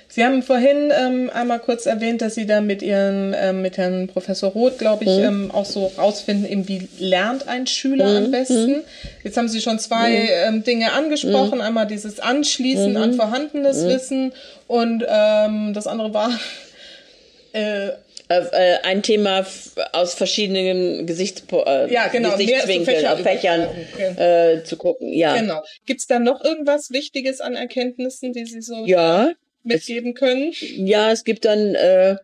[0.08, 4.08] Sie haben vorhin ähm, einmal kurz erwähnt, dass Sie da mit Ihren, ähm, mit Herrn
[4.08, 5.24] Professor Roth, glaube ich, mhm.
[5.24, 8.72] ähm, auch so rausfinden, eben wie lernt ein Schüler am besten.
[8.72, 8.82] Mhm.
[9.24, 11.62] Jetzt haben Sie schon zwei ähm, Dinge angesprochen.
[11.62, 14.34] Einmal dieses Anschließen an vorhandenes Wissen
[14.66, 16.32] und ähm, das andere war
[17.54, 17.90] äh,
[18.40, 19.46] äh, ein Thema
[19.94, 24.58] aus verschiedenen Gesichts äh, ja, genau, Gesichtswinkeln, auf Fächern okay.
[24.58, 25.12] äh, zu gucken.
[25.14, 25.38] Ja.
[25.38, 25.62] Genau.
[25.86, 29.32] Gibt es da noch irgendwas Wichtiges an Erkenntnissen, die Sie so ja,
[29.64, 30.54] mitgeben können?
[30.76, 32.16] Ja, es gibt dann äh,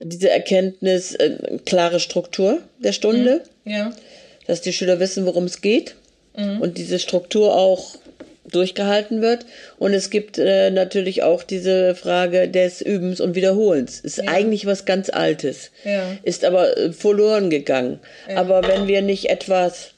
[0.00, 3.42] diese Erkenntnis, äh, klare Struktur der Stunde.
[3.64, 3.70] Mhm.
[3.70, 3.92] Ja.
[4.46, 5.94] Dass die Schüler wissen, worum es geht.
[6.36, 6.60] Mhm.
[6.60, 7.96] Und diese Struktur auch
[8.50, 9.46] durchgehalten wird.
[9.78, 14.00] Und es gibt äh, natürlich auch diese Frage des Übens und Wiederholens.
[14.00, 14.24] Ist ja.
[14.28, 15.70] eigentlich was ganz Altes.
[15.84, 16.16] Ja.
[16.22, 18.00] Ist aber äh, verloren gegangen.
[18.28, 18.36] Ja.
[18.36, 19.90] Aber wenn wir nicht etwas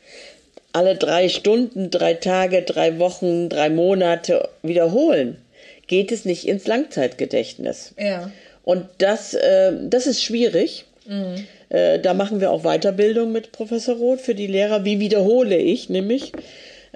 [0.72, 5.38] alle drei Stunden, drei Tage, drei Wochen, drei Monate wiederholen,
[5.86, 7.94] geht es nicht ins Langzeitgedächtnis.
[7.98, 8.30] Ja.
[8.62, 10.84] Und das, äh, das ist schwierig.
[11.06, 11.46] Mhm.
[11.68, 14.84] Äh, da machen wir auch Weiterbildung mit Professor Roth für die Lehrer.
[14.84, 16.32] Wie wiederhole ich nämlich?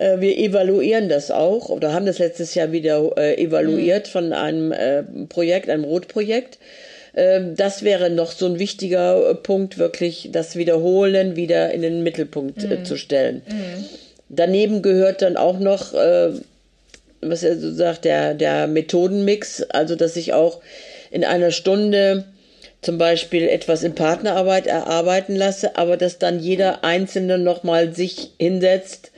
[0.01, 4.11] Äh, wir evaluieren das auch oder haben das letztes Jahr wieder äh, evaluiert mhm.
[4.11, 6.59] von einem äh, Projekt, einem Rotprojekt.
[7.15, 12.63] Ähm, das wäre noch so ein wichtiger Punkt, wirklich das Wiederholen wieder in den Mittelpunkt
[12.63, 12.85] mhm.
[12.85, 13.43] zu stellen.
[13.47, 13.85] Mhm.
[14.31, 15.93] Daneben gehört dann auch noch
[17.23, 20.61] was er so sagt, der, der Methodenmix, also dass ich auch
[21.11, 22.25] in einer Stunde
[22.81, 29.10] zum Beispiel etwas in Partnerarbeit erarbeiten lasse, aber dass dann jeder Einzelne nochmal sich hinsetzt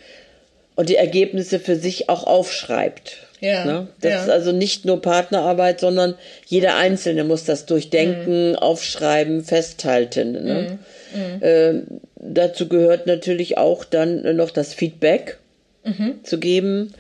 [0.75, 3.19] und die Ergebnisse für sich auch aufschreibt.
[3.41, 3.89] Ja, ne?
[4.01, 4.23] Das ja.
[4.23, 6.15] ist also nicht nur Partnerarbeit, sondern
[6.47, 8.57] jeder Einzelne muss das durchdenken, mhm.
[8.57, 10.33] aufschreiben, festhalten.
[10.33, 10.79] Ne?
[11.13, 11.43] Mhm.
[11.43, 11.75] Äh,
[12.17, 15.39] dazu gehört natürlich auch dann noch das Feedback
[15.85, 16.21] mhm.
[16.23, 16.95] zu geben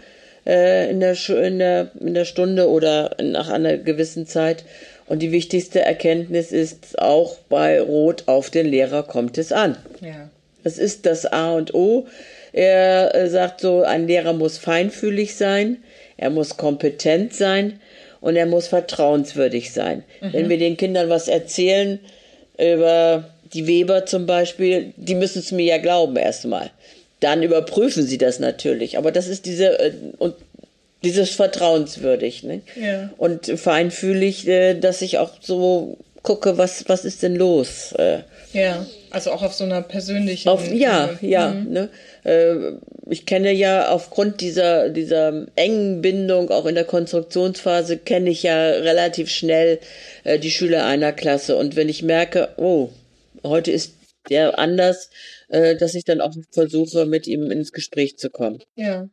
[0.45, 4.65] äh, in, der, in, der, in der Stunde oder nach einer gewissen Zeit.
[5.07, 9.77] Und die wichtigste Erkenntnis ist auch bei Rot auf den Lehrer kommt es an.
[10.01, 10.29] Ja.
[10.65, 12.07] Das ist das A und O.
[12.53, 15.79] Er äh, sagt so, ein Lehrer muss feinfühlig sein,
[16.17, 17.81] er muss kompetent sein
[18.21, 20.05] und er muss vertrauenswürdig sein.
[20.21, 20.33] Mhm.
[20.33, 21.99] Wenn wir den Kindern was erzählen
[22.59, 26.71] über die Weber zum Beispiel, die müssen es mir ja glauben erstmal.
[27.21, 28.99] Dann überprüfen sie das natürlich.
[28.99, 30.35] Aber das ist diese, äh, und
[31.03, 32.43] dieses vertrauenswürdig.
[32.43, 32.61] Ne?
[32.81, 33.11] Ja.
[33.17, 37.93] Und feinfühlig, äh, dass ich auch so gucke, was, was ist denn los?
[37.93, 38.21] Äh,
[38.53, 40.49] ja, also auch auf so einer persönlichen.
[40.49, 41.51] Auf, ja, ja.
[41.51, 41.73] Mhm.
[41.73, 41.89] Ne?
[42.25, 42.73] Äh,
[43.11, 48.71] ich kenne ja aufgrund dieser, dieser engen Bindung, auch in der Konstruktionsphase, kenne ich ja
[48.71, 49.79] relativ schnell
[50.25, 51.57] äh, die Schüler einer Klasse.
[51.57, 52.91] Und wenn ich merke, oh,
[53.43, 53.95] heute ist
[54.31, 55.11] der anders,
[55.49, 58.63] äh, dass ich dann auch versuche, mit ihm ins Gespräch zu kommen.
[58.77, 59.09] Ja.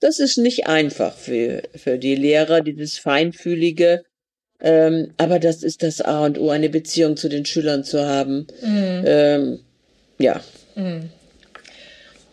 [0.00, 4.04] Das ist nicht einfach für, für die Lehrer, dieses Feinfühlige.
[4.62, 8.46] Ähm, aber das ist das A und O, eine Beziehung zu den Schülern zu haben.
[8.62, 9.04] Mhm.
[9.04, 9.58] Ähm,
[10.18, 10.40] ja.
[10.76, 11.10] Mhm.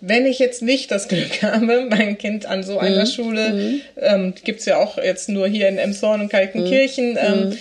[0.02, 3.10] Wenn ich jetzt nicht das Glück habe, mein Kind an so einer mhm.
[3.10, 3.82] Schule, mhm.
[3.98, 7.18] ähm, gibt es ja auch jetzt nur hier in Emshorn und Kaltenkirchen, mhm.
[7.18, 7.58] ähm, mhm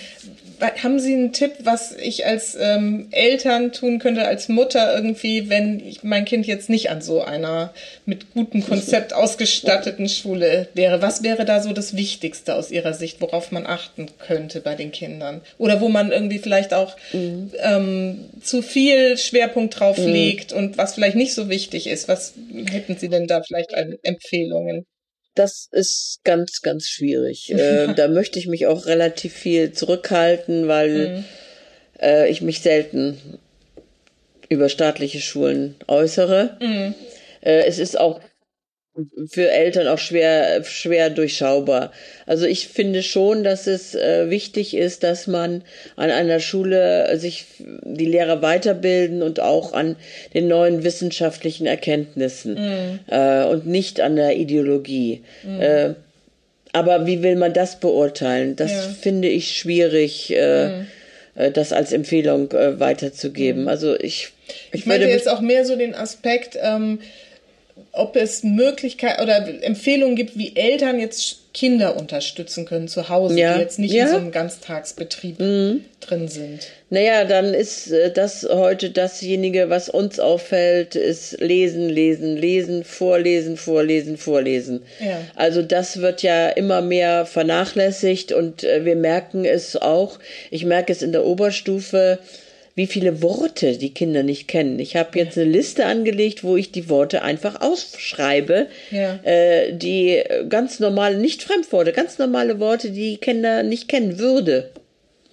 [0.61, 5.79] haben Sie einen Tipp, was ich als ähm, Eltern tun könnte, als Mutter irgendwie, wenn
[5.85, 7.73] ich, mein Kind jetzt nicht an so einer
[8.05, 11.01] mit gutem Konzept ausgestatteten Schule wäre?
[11.01, 14.91] Was wäre da so das Wichtigste aus Ihrer Sicht, worauf man achten könnte bei den
[14.91, 15.41] Kindern?
[15.57, 17.51] Oder wo man irgendwie vielleicht auch mhm.
[17.59, 20.07] ähm, zu viel Schwerpunkt drauf mhm.
[20.07, 22.07] legt und was vielleicht nicht so wichtig ist?
[22.07, 22.33] Was
[22.69, 24.85] hätten Sie denn da vielleicht an Empfehlungen?
[25.39, 27.49] Das ist ganz, ganz schwierig.
[27.53, 31.25] äh, da möchte ich mich auch relativ viel zurückhalten, weil mhm.
[32.01, 33.39] äh, ich mich selten
[34.49, 36.57] über staatliche Schulen äußere.
[36.59, 36.95] Mhm.
[37.41, 38.19] Äh, es ist auch
[39.27, 41.91] für Eltern auch schwer, schwer durchschaubar.
[42.25, 45.63] Also ich finde schon, dass es äh, wichtig ist, dass man
[45.95, 49.95] an einer Schule sich die Lehrer weiterbilden und auch an
[50.33, 53.11] den neuen wissenschaftlichen Erkenntnissen mm.
[53.11, 55.23] äh, und nicht an der Ideologie.
[55.43, 55.61] Mm.
[55.61, 55.93] Äh,
[56.71, 58.55] aber wie will man das beurteilen?
[58.55, 58.81] Das ja.
[59.01, 60.33] finde ich schwierig.
[60.35, 60.85] Mm
[61.53, 63.61] das als Empfehlung äh, weiterzugeben.
[63.61, 63.67] Mhm.
[63.69, 64.33] Also ich,
[64.73, 66.99] ich, ich meinte jetzt auch mehr so den Aspekt, ähm,
[67.99, 73.55] ob es Möglichkeiten oder Empfehlungen gibt, wie Eltern jetzt Kinder unterstützen können zu Hause, ja.
[73.55, 74.05] die jetzt nicht ja.
[74.05, 75.83] in so einem Ganztagsbetrieb mhm.
[75.99, 76.67] drin sind.
[76.91, 83.57] Naja, dann ist äh, das heute dasjenige, was uns auffällt, ist lesen, lesen, lesen, vorlesen,
[83.57, 84.83] vorlesen, vorlesen.
[84.99, 85.21] Ja.
[85.35, 90.19] Also das wird ja immer mehr vernachlässigt und äh, wir merken es auch.
[90.51, 92.19] Ich merke es in der Oberstufe
[92.79, 94.79] wie viele Worte die Kinder nicht kennen.
[94.79, 99.19] Ich habe jetzt eine Liste angelegt, wo ich die Worte einfach ausschreibe, ja.
[99.23, 104.17] äh, die ganz normale, nicht Fremdworte, ganz normale Worte, die Kinder nicht kennen.
[104.17, 104.69] Würde.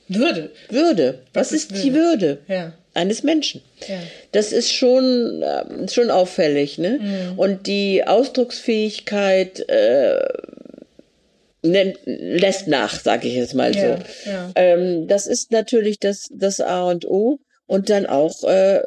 [0.08, 0.50] Würde.
[0.70, 1.20] Würde.
[1.34, 2.38] Was, Was ist, ist die Würde?
[2.48, 2.72] Ja.
[2.94, 3.60] Eines Menschen.
[3.86, 3.94] Ja.
[4.32, 6.78] Das ist schon, äh, schon auffällig.
[6.78, 6.98] Ne?
[7.00, 7.38] Mhm.
[7.38, 10.18] Und die Ausdrucksfähigkeit äh,
[11.72, 14.30] lässt nach, sage ich jetzt mal so.
[14.30, 14.52] Ja.
[14.54, 18.80] Ähm, das ist natürlich das, das A und O und dann auch äh,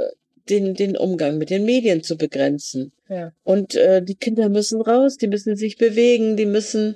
[0.49, 2.91] den, den Umgang mit den Medien zu begrenzen.
[3.07, 3.31] Ja.
[3.43, 6.95] Und äh, die Kinder müssen raus, die müssen sich bewegen, die müssen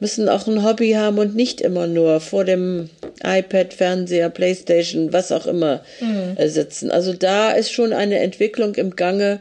[0.00, 2.90] müssen auch ein Hobby haben und nicht immer nur vor dem
[3.22, 6.36] iPad, Fernseher, Playstation, was auch immer mhm.
[6.36, 6.90] äh, sitzen.
[6.90, 9.40] Also da ist schon eine Entwicklung im Gange,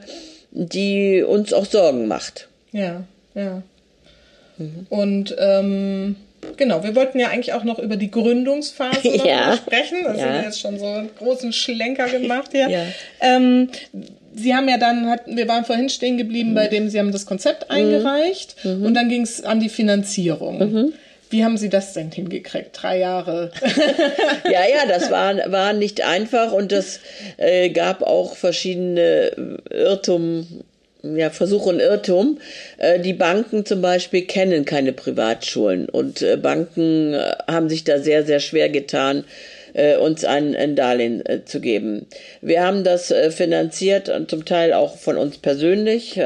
[0.51, 2.47] die uns auch Sorgen macht.
[2.71, 3.63] Ja, ja.
[4.57, 4.87] Mhm.
[4.89, 6.15] Und ähm,
[6.57, 9.55] genau, wir wollten ja eigentlich auch noch über die Gründungsphase ja.
[9.57, 9.99] sprechen.
[10.03, 10.25] Das ja.
[10.25, 12.69] haben jetzt schon so einen großen Schlenker gemacht hier.
[12.69, 12.83] ja.
[13.21, 13.69] Ähm,
[14.35, 16.55] Sie haben ja dann, hat, wir waren vorhin stehen geblieben, mhm.
[16.55, 17.75] bei dem Sie haben das Konzept mhm.
[17.75, 18.85] eingereicht mhm.
[18.85, 20.59] und dann ging es an die Finanzierung.
[20.59, 20.93] Mhm.
[21.29, 22.69] Wie haben Sie das denn hingekriegt?
[22.79, 23.51] Drei Jahre.
[24.45, 26.99] ja, ja, das war, war nicht einfach und das
[27.37, 30.63] äh, gab auch verschiedene Irrtum,
[31.03, 32.39] ja, Versuch und Irrtum.
[32.77, 37.99] Äh, die Banken zum Beispiel kennen keine Privatschulen und äh, Banken äh, haben sich da
[37.99, 39.25] sehr, sehr schwer getan,
[40.01, 42.05] uns ein, ein Darlehen zu geben.
[42.41, 46.21] Wir haben das finanziert und zum Teil auch von uns persönlich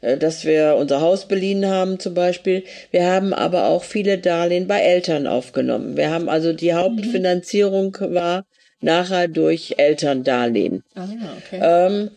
[0.00, 2.64] dass wir unser Haus beliehen haben zum Beispiel.
[2.90, 5.96] Wir haben aber auch viele Darlehen bei Eltern aufgenommen.
[5.96, 8.44] Wir haben also die Hauptfinanzierung war
[8.80, 10.82] nachher durch Elterndarlehen.
[10.96, 11.06] Ah,
[11.38, 11.60] okay.
[11.62, 12.10] Ähm,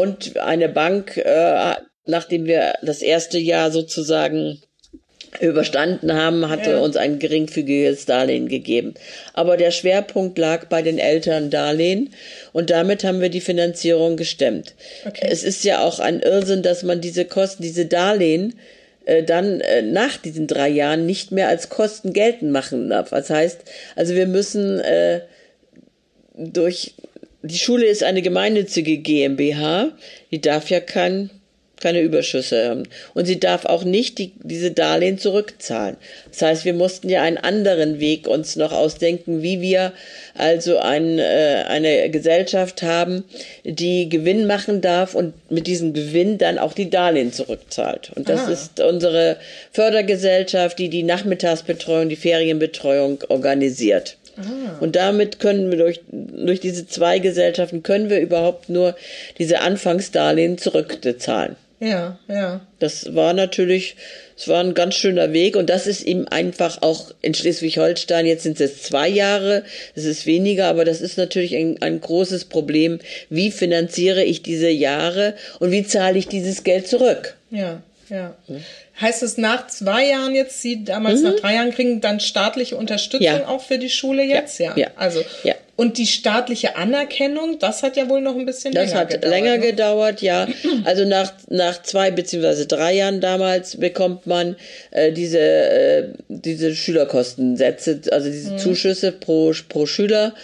[0.00, 1.74] und eine Bank, äh,
[2.06, 4.58] nachdem wir das erste Jahr sozusagen
[5.40, 6.78] überstanden haben, hatte ja.
[6.78, 8.94] uns ein geringfügiges Darlehen gegeben.
[9.34, 12.14] Aber der Schwerpunkt lag bei den Eltern Darlehen
[12.52, 14.74] und damit haben wir die Finanzierung gestemmt.
[15.06, 15.28] Okay.
[15.30, 18.58] Es ist ja auch ein Irrsinn, dass man diese Kosten, diese Darlehen
[19.04, 23.10] äh, dann äh, nach diesen drei Jahren nicht mehr als Kosten geltend machen darf.
[23.10, 23.60] Das heißt,
[23.96, 25.20] also wir müssen äh,
[26.34, 26.94] durch
[27.42, 29.92] die Schule ist eine gemeinnützige GmbH,
[30.30, 31.30] die darf ja kein
[31.80, 32.82] keine Überschüsse haben.
[33.14, 35.96] Und sie darf auch nicht die, diese Darlehen zurückzahlen.
[36.30, 39.92] Das heißt, wir mussten ja einen anderen Weg uns noch ausdenken, wie wir
[40.34, 43.24] also ein, äh, eine Gesellschaft haben,
[43.64, 48.12] die Gewinn machen darf und mit diesem Gewinn dann auch die Darlehen zurückzahlt.
[48.14, 48.50] Und das ah.
[48.50, 49.38] ist unsere
[49.72, 54.16] Fördergesellschaft, die die Nachmittagsbetreuung, die Ferienbetreuung organisiert.
[54.40, 54.76] Ah.
[54.80, 58.96] Und damit können wir durch, durch diese zwei Gesellschaften können wir überhaupt nur
[59.38, 61.56] diese Anfangsdarlehen zurückzahlen.
[61.80, 62.60] Ja, ja.
[62.78, 63.96] Das war natürlich,
[64.36, 68.42] es war ein ganz schöner Weg und das ist ihm einfach auch in Schleswig-Holstein, jetzt
[68.42, 69.64] sind es zwei Jahre,
[69.94, 72.98] es ist weniger, aber das ist natürlich ein, ein großes Problem.
[73.30, 77.36] Wie finanziere ich diese Jahre und wie zahle ich dieses Geld zurück?
[77.50, 77.80] Ja,
[78.10, 78.36] ja.
[79.00, 81.30] Heißt es nach zwei Jahren jetzt, Sie damals mhm.
[81.30, 83.46] nach drei Jahren kriegen dann staatliche Unterstützung ja.
[83.46, 84.58] auch für die Schule jetzt?
[84.58, 84.76] Ja.
[84.76, 84.88] ja.
[84.96, 85.54] Also ja.
[85.76, 89.24] Und die staatliche Anerkennung, das hat ja wohl noch ein bisschen das länger gedauert.
[89.24, 89.66] Das hat länger ne?
[89.66, 90.46] gedauert, ja.
[90.84, 94.56] Also nach, nach zwei beziehungsweise drei Jahren damals bekommt man
[94.90, 98.58] äh, diese, äh, diese Schülerkostensätze, also diese mhm.
[98.58, 100.34] Zuschüsse pro, pro Schüler.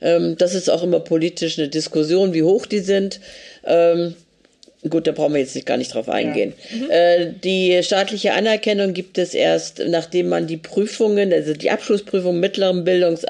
[0.00, 3.20] Ähm, das ist auch immer politisch eine Diskussion, wie hoch die sind.
[3.64, 4.16] Ähm,
[4.88, 6.54] Gut, da brauchen wir jetzt nicht gar nicht drauf eingehen.
[6.70, 6.76] Ja.
[6.76, 6.90] Mhm.
[6.90, 12.84] Äh, die staatliche Anerkennung gibt es erst, nachdem man die Prüfungen, also die Abschlussprüfung mittleren
[12.84, 13.26] Bildungs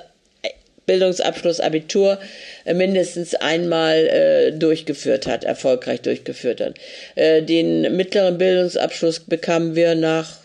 [0.91, 2.19] Bildungsabschluss, Abitur
[2.65, 6.75] äh, mindestens einmal äh, durchgeführt hat, erfolgreich durchgeführt hat.
[7.15, 10.39] Äh, den mittleren Bildungsabschluss bekamen wir nach,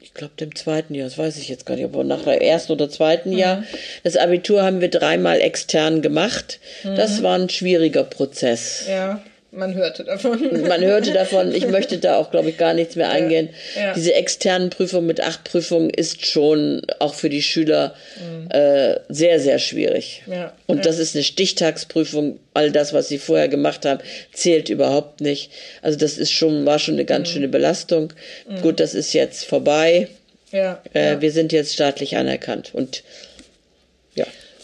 [0.00, 2.72] ich glaube, dem zweiten Jahr, das weiß ich jetzt gar nicht, ob nach dem ersten
[2.72, 3.38] oder zweiten mhm.
[3.38, 3.64] Jahr.
[4.04, 6.60] Das Abitur haben wir dreimal extern gemacht.
[6.84, 6.96] Mhm.
[6.96, 8.84] Das war ein schwieriger Prozess.
[8.90, 9.22] Ja.
[9.52, 10.40] Man hörte davon.
[10.68, 11.52] Man hörte davon.
[11.52, 13.48] Ich möchte da auch, glaube ich, gar nichts mehr eingehen.
[13.74, 13.94] Ja, ja.
[13.94, 18.48] Diese externen Prüfungen mit acht Prüfungen ist schon auch für die Schüler mhm.
[18.50, 20.22] äh, sehr, sehr schwierig.
[20.26, 22.38] Ja, Und das ist eine Stichtagsprüfung.
[22.54, 24.00] All das, was sie vorher gemacht haben,
[24.32, 25.50] zählt überhaupt nicht.
[25.82, 27.32] Also das ist schon, war schon eine ganz mhm.
[27.32, 28.12] schöne Belastung.
[28.48, 28.60] Mhm.
[28.62, 30.08] Gut, das ist jetzt vorbei.
[30.52, 32.70] Ja, äh, Wir sind jetzt staatlich anerkannt.
[32.72, 33.02] Und.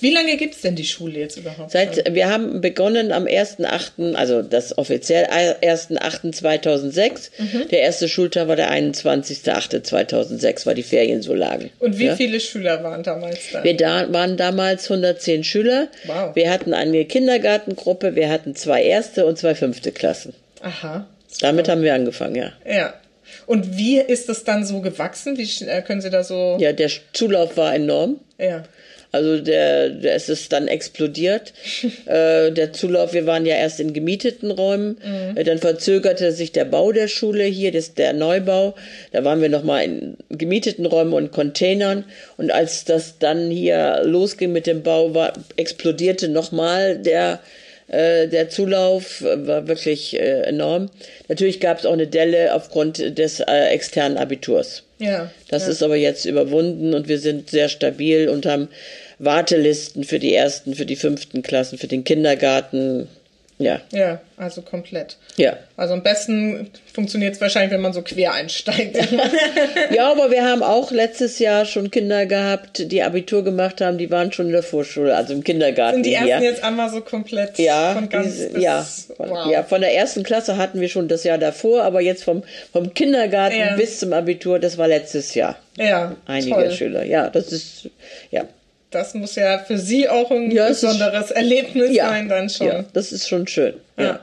[0.00, 1.70] Wie lange gibt es denn die Schule jetzt überhaupt?
[1.70, 7.30] Seit, wir haben begonnen am 1.8., also das offiziell 1.8.2006.
[7.38, 7.68] Mhm.
[7.70, 11.70] Der erste Schultag war der 21.8.2006, weil die Ferien so lagen.
[11.78, 12.16] Und wie ja?
[12.16, 13.64] viele Schüler waren damals da?
[13.64, 15.88] Wir da, waren damals 110 Schüler.
[16.04, 16.36] Wow.
[16.36, 20.34] Wir hatten eine Kindergartengruppe, wir hatten zwei erste und zwei fünfte Klassen.
[20.60, 21.06] Aha.
[21.40, 22.52] Damit haben wir angefangen, ja.
[22.66, 22.94] Ja.
[23.46, 25.36] Und wie ist das dann so gewachsen?
[25.36, 25.46] Wie
[25.82, 26.56] können Sie da so.
[26.60, 28.20] Ja, der Zulauf war enorm.
[28.38, 28.64] Ja.
[29.16, 31.54] Also der, der es ist dann explodiert.
[32.06, 35.36] äh, der Zulauf, wir waren ja erst in gemieteten Räumen, mhm.
[35.36, 38.74] äh, dann verzögerte sich der Bau der Schule hier, das, der Neubau.
[39.12, 42.04] Da waren wir nochmal in gemieteten Räumen und Containern.
[42.36, 47.40] Und als das dann hier losging mit dem Bau, war, explodierte nochmal der
[47.88, 50.90] äh, der Zulauf war wirklich äh, enorm.
[51.28, 54.82] Natürlich gab es auch eine Delle aufgrund des externen Abiturs.
[54.98, 55.30] Ja.
[55.48, 55.72] Das ja.
[55.72, 58.68] ist aber jetzt überwunden und wir sind sehr stabil und haben
[59.18, 63.08] Wartelisten für die ersten, für die fünften Klassen, für den Kindergarten.
[63.58, 63.80] Ja.
[63.90, 65.16] Ja, also komplett.
[65.38, 65.56] Ja.
[65.78, 68.98] Also am besten funktioniert es wahrscheinlich, wenn man so quer einsteigt.
[69.94, 74.10] ja, aber wir haben auch letztes Jahr schon Kinder gehabt, die Abitur gemacht haben, die
[74.10, 75.96] waren schon in der Vorschule, also im Kindergarten.
[75.96, 76.50] Sind die ersten hier.
[76.50, 78.86] jetzt einmal so komplett ja, von ganz diese, bis, ja,
[79.16, 79.50] wow.
[79.50, 82.42] ja, von der ersten Klasse hatten wir schon das Jahr davor, aber jetzt vom,
[82.72, 83.76] vom Kindergarten ja.
[83.76, 85.56] bis zum Abitur, das war letztes Jahr.
[85.78, 86.14] Ja.
[86.26, 86.70] Einige toll.
[86.72, 87.04] Schüler.
[87.04, 87.88] Ja, das ist,
[88.30, 88.44] ja
[88.96, 92.66] das muss ja für Sie auch ein ja, besonderes ist, Erlebnis ja, sein, dann schon.
[92.66, 93.74] Ja, das ist schon schön.
[93.98, 94.20] Ja.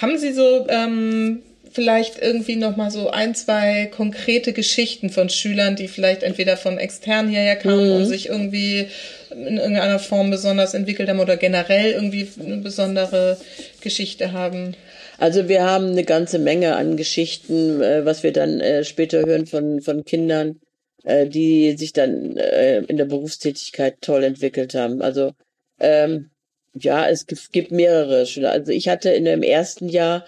[0.00, 1.42] Haben Sie so ähm,
[1.72, 7.28] vielleicht irgendwie nochmal so ein, zwei konkrete Geschichten von Schülern, die vielleicht entweder von extern
[7.28, 7.96] hierher kamen mhm.
[7.96, 8.88] und sich irgendwie
[9.30, 13.36] in irgendeiner Form besonders entwickelt haben oder generell irgendwie eine besondere
[13.80, 14.74] Geschichte haben?
[15.18, 19.46] Also wir haben eine ganze Menge an Geschichten, äh, was wir dann äh, später hören
[19.46, 20.58] von, von Kindern,
[21.04, 25.02] äh, die sich dann äh, in der Berufstätigkeit toll entwickelt haben.
[25.02, 25.32] Also
[25.78, 26.30] ähm,
[26.74, 28.52] ja, es gibt mehrere Schüler.
[28.52, 30.24] Also ich hatte in dem ersten Jahr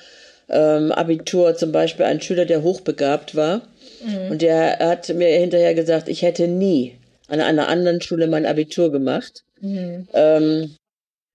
[0.48, 3.62] ähm, Abitur zum Beispiel einen Schüler, der hochbegabt war.
[4.04, 4.30] Mhm.
[4.32, 6.96] Und der hat mir hinterher gesagt, ich hätte nie
[7.28, 9.44] an einer anderen Schule mein Abitur gemacht.
[9.60, 10.08] Mhm.
[10.12, 10.76] Ähm,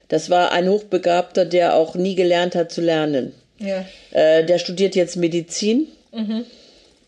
[0.10, 3.34] das war ein Hochbegabter, der auch nie gelernt hat zu lernen.
[3.60, 3.86] Ja.
[4.12, 5.88] Äh, der studiert jetzt Medizin.
[6.14, 6.46] Mhm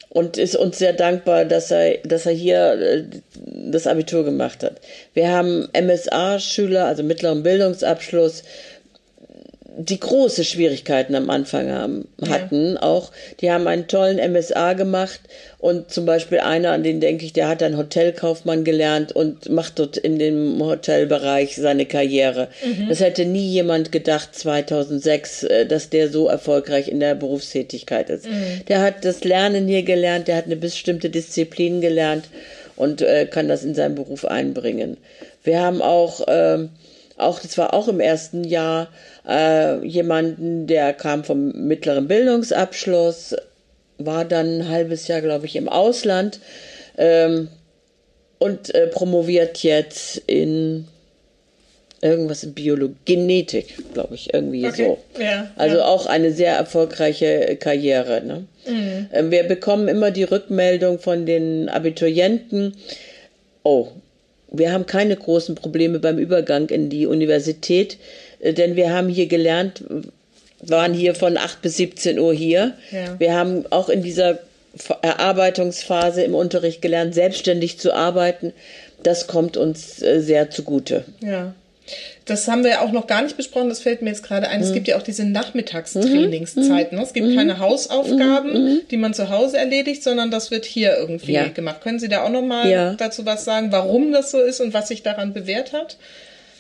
[0.10, 3.04] und ist uns sehr dankbar, dass er, dass er hier äh,
[3.46, 4.82] das Abitur gemacht hat.
[5.14, 8.44] Wir haben MSA-Schüler, also mittleren Bildungsabschluss,
[9.78, 12.82] die große Schwierigkeiten am Anfang haben, hatten ja.
[12.82, 13.12] auch.
[13.40, 15.22] Die haben einen tollen MSA gemacht
[15.58, 19.80] und zum Beispiel einer, an den denke ich, der hat einen Hotelkaufmann gelernt und macht
[19.80, 22.48] dort in dem Hotelbereich seine Karriere.
[22.64, 22.90] Mhm.
[22.90, 28.26] Das hätte nie jemand gedacht 2006, äh, dass der so erfolgreich in der Berufstätigkeit ist.
[28.26, 28.66] Mhm.
[28.68, 32.26] Der hat das Lernen hier gelernt, der hat eine bestimmte Disziplin gelernt
[32.76, 34.98] und äh, kann das in seinen Beruf einbringen.
[35.44, 36.68] Wir haben auch, äh,
[37.20, 38.88] auch das war auch im ersten Jahr,
[39.28, 43.36] äh, jemanden, der kam vom mittleren Bildungsabschluss,
[43.98, 46.40] war dann ein halbes Jahr, glaube ich, im Ausland
[46.98, 47.50] ähm,
[48.40, 50.88] und äh, promoviert jetzt in
[52.02, 54.98] irgendwas in Biologie, Genetik, glaube ich, irgendwie okay.
[55.16, 55.22] so.
[55.22, 55.86] Ja, also ja.
[55.86, 58.22] auch eine sehr erfolgreiche Karriere.
[58.24, 58.46] Ne?
[58.68, 59.10] Mhm.
[59.12, 62.76] Ähm, wir bekommen immer die Rückmeldung von den Abiturienten,
[63.64, 63.90] oh,
[64.52, 67.98] wir haben keine großen Probleme beim Übergang in die Universität.
[68.40, 69.84] Äh, denn wir haben hier gelernt,
[70.62, 72.74] waren hier von 8 bis 17 Uhr hier.
[72.92, 73.20] Ja.
[73.20, 74.40] Wir haben auch in dieser
[75.02, 78.54] Erarbeitungsphase im Unterricht gelernt, selbstständig zu arbeiten.
[79.04, 81.06] Das kommt uns äh, sehr zugute.
[81.22, 81.54] Ja.
[82.26, 84.60] Das haben wir ja auch noch gar nicht besprochen, das fällt mir jetzt gerade ein.
[84.60, 84.66] Mhm.
[84.66, 86.98] Es gibt ja auch diese Nachmittagstrainingszeiten.
[86.98, 87.04] Mhm.
[87.04, 87.36] Es gibt mhm.
[87.36, 88.82] keine Hausaufgaben, mhm.
[88.92, 91.48] die man zu Hause erledigt, sondern das wird hier irgendwie ja.
[91.48, 91.82] gemacht.
[91.82, 92.94] Können Sie da auch noch mal ja.
[92.94, 95.98] dazu was sagen, warum das so ist und was sich daran bewährt hat?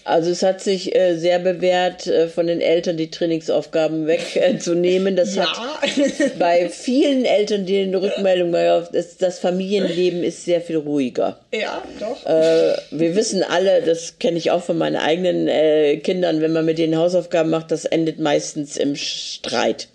[0.09, 5.13] Also es hat sich äh, sehr bewährt, äh, von den Eltern die Trainingsaufgaben wegzunehmen.
[5.13, 5.45] Äh, das ja.
[5.45, 11.39] hat bei vielen Eltern die eine Rückmeldung, das, das Familienleben ist sehr viel ruhiger.
[11.53, 12.25] Ja, doch.
[12.25, 16.65] Äh, wir wissen alle, das kenne ich auch von meinen eigenen äh, Kindern, wenn man
[16.65, 19.89] mit denen Hausaufgaben macht, das endet meistens im Streit.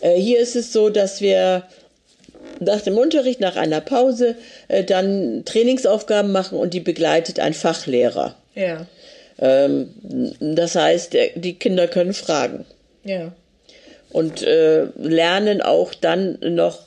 [0.00, 1.62] Äh, hier ist es so, dass wir
[2.58, 4.34] nach dem Unterricht, nach einer Pause,
[4.86, 8.34] dann Trainingsaufgaben machen und die begleitet ein Fachlehrer.
[8.56, 8.86] Ja.
[9.38, 9.90] Ähm,
[10.40, 12.64] das heißt, die Kinder können fragen.
[13.04, 13.32] Ja.
[14.10, 16.82] Und äh, lernen auch dann noch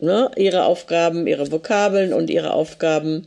[0.00, 3.26] ne, ihre Aufgaben, ihre Vokabeln und ihre Aufgaben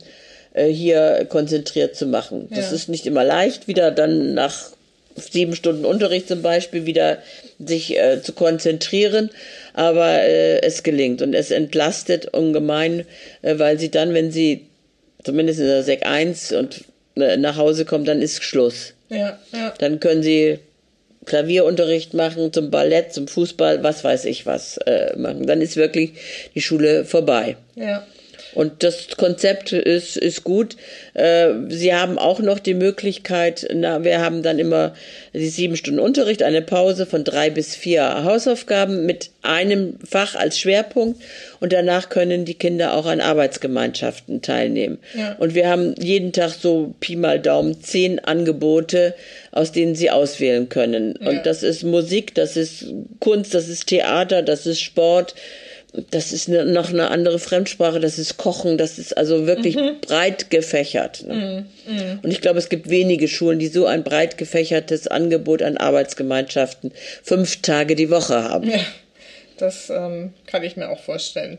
[0.52, 2.48] äh, hier konzentriert zu machen.
[2.50, 2.76] Das ja.
[2.76, 4.70] ist nicht immer leicht, wieder dann nach
[5.16, 7.18] sieben Stunden Unterricht zum Beispiel wieder
[7.58, 9.30] sich äh, zu konzentrieren,
[9.72, 13.06] aber äh, es gelingt und es entlastet ungemein,
[13.42, 14.66] äh, weil sie dann, wenn sie
[15.24, 16.84] zumindest in der Sek 1 und
[17.16, 18.94] nach Hause kommt, dann ist Schluss.
[19.08, 19.74] Ja, ja.
[19.78, 20.58] Dann können sie
[21.24, 25.46] Klavierunterricht machen, zum Ballett, zum Fußball, was weiß ich was äh, machen.
[25.46, 26.12] Dann ist wirklich
[26.54, 27.56] die Schule vorbei.
[27.74, 28.06] Ja.
[28.56, 30.76] Und das Konzept ist, ist gut.
[31.12, 34.94] Äh, Sie haben auch noch die Möglichkeit, na, wir haben dann immer
[35.34, 40.58] die sieben Stunden Unterricht, eine Pause von drei bis vier Hausaufgaben mit einem Fach als
[40.58, 41.20] Schwerpunkt
[41.60, 44.96] und danach können die Kinder auch an Arbeitsgemeinschaften teilnehmen.
[45.14, 45.36] Ja.
[45.38, 49.14] Und wir haben jeden Tag so Pi mal Daumen zehn Angebote,
[49.52, 51.14] aus denen sie auswählen können.
[51.20, 51.28] Ja.
[51.28, 52.86] Und das ist Musik, das ist
[53.20, 55.34] Kunst, das ist Theater, das ist Sport,
[56.10, 60.00] das ist eine, noch eine andere Fremdsprache, das ist Kochen, das ist also wirklich mhm.
[60.00, 61.24] breit gefächert.
[61.26, 61.66] Ne?
[61.86, 61.94] Mhm.
[61.94, 62.18] Mhm.
[62.22, 66.92] Und ich glaube, es gibt wenige Schulen, die so ein breit gefächertes Angebot an Arbeitsgemeinschaften
[67.22, 68.68] fünf Tage die Woche haben.
[68.70, 68.80] Ja,
[69.58, 71.58] das ähm, kann ich mir auch vorstellen.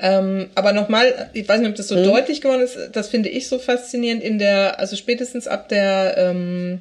[0.00, 2.04] Ähm, aber nochmal, ich weiß nicht, ob das so mhm.
[2.04, 6.80] deutlich geworden ist, das finde ich so faszinierend in der, also spätestens ab der ähm,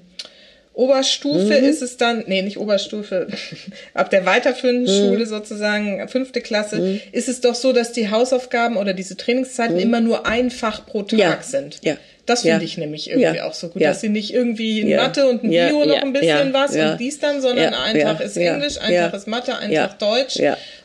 [0.77, 1.67] Oberstufe mhm.
[1.67, 3.27] ist es dann, nee, nicht Oberstufe,
[3.95, 5.07] ab der weiterführenden mhm.
[5.07, 7.01] Schule sozusagen, fünfte Klasse, mhm.
[7.11, 9.81] ist es doch so, dass die Hausaufgaben oder diese Trainingszeiten mhm.
[9.81, 11.37] immer nur ein Fach pro Tag ja.
[11.41, 11.79] sind.
[11.81, 11.97] Ja.
[12.27, 12.63] Das finde ja.
[12.63, 13.45] ich nämlich irgendwie ja.
[13.45, 16.53] auch so gut, dass sie nicht irgendwie in Mathe und in Bio noch ein bisschen
[16.53, 19.97] was und dies dann, sondern ein Tag ist Englisch, ein Tag ist Mathe, ein Tag
[19.97, 20.37] Deutsch.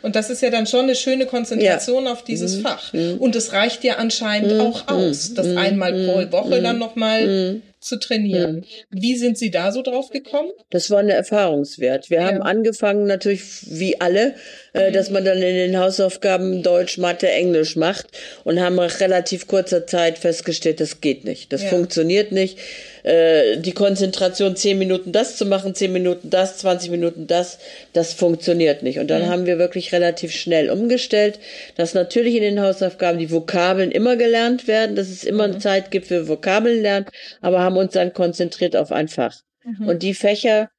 [0.03, 2.62] Und das ist ja dann schon eine schöne Konzentration auf dieses mhm.
[2.62, 2.93] Fach.
[2.93, 3.16] Mhm.
[3.18, 8.56] Und es reicht ja anscheinend auch aus, das einmal pro Woche dann nochmal zu trainieren.
[8.56, 8.64] Mhm.
[8.90, 10.50] Wie sind Sie da so drauf gekommen?
[10.70, 12.10] Das war eine Erfahrungswert.
[12.10, 12.26] Wir ja.
[12.26, 14.34] haben angefangen natürlich wie alle,
[14.72, 14.94] äh, mhm.
[14.94, 18.06] dass man dann in den Hausaufgaben Deutsch, Mathe, Englisch macht
[18.44, 21.68] und haben nach relativ kurzer Zeit festgestellt, das geht nicht, das ja.
[21.68, 22.58] funktioniert nicht.
[23.03, 27.59] Äh, die Konzentration, zehn Minuten das zu machen, zehn Minuten das, 20 Minuten das,
[27.92, 28.98] das funktioniert nicht.
[28.98, 29.28] Und dann mhm.
[29.28, 31.40] haben wir wirklich relativ schnell umgestellt,
[31.76, 35.61] dass natürlich in den Hausaufgaben die Vokabeln immer gelernt werden, dass es immer mhm.
[35.61, 37.07] Zeit gibt für Vokabeln lernen,
[37.40, 39.40] aber haben uns dann konzentriert auf ein Fach.
[39.64, 39.88] Mhm.
[39.88, 40.70] Und die Fächer,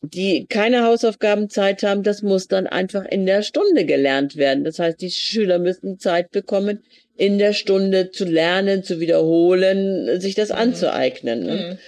[0.00, 4.64] die keine Hausaufgabenzeit haben, das muss dann einfach in der Stunde gelernt werden.
[4.64, 6.82] Das heißt, die Schüler müssen Zeit bekommen,
[7.16, 10.56] in der Stunde zu lernen, zu wiederholen, sich das mhm.
[10.56, 11.44] anzueignen.
[11.44, 11.54] Ne?
[11.54, 11.78] Mhm.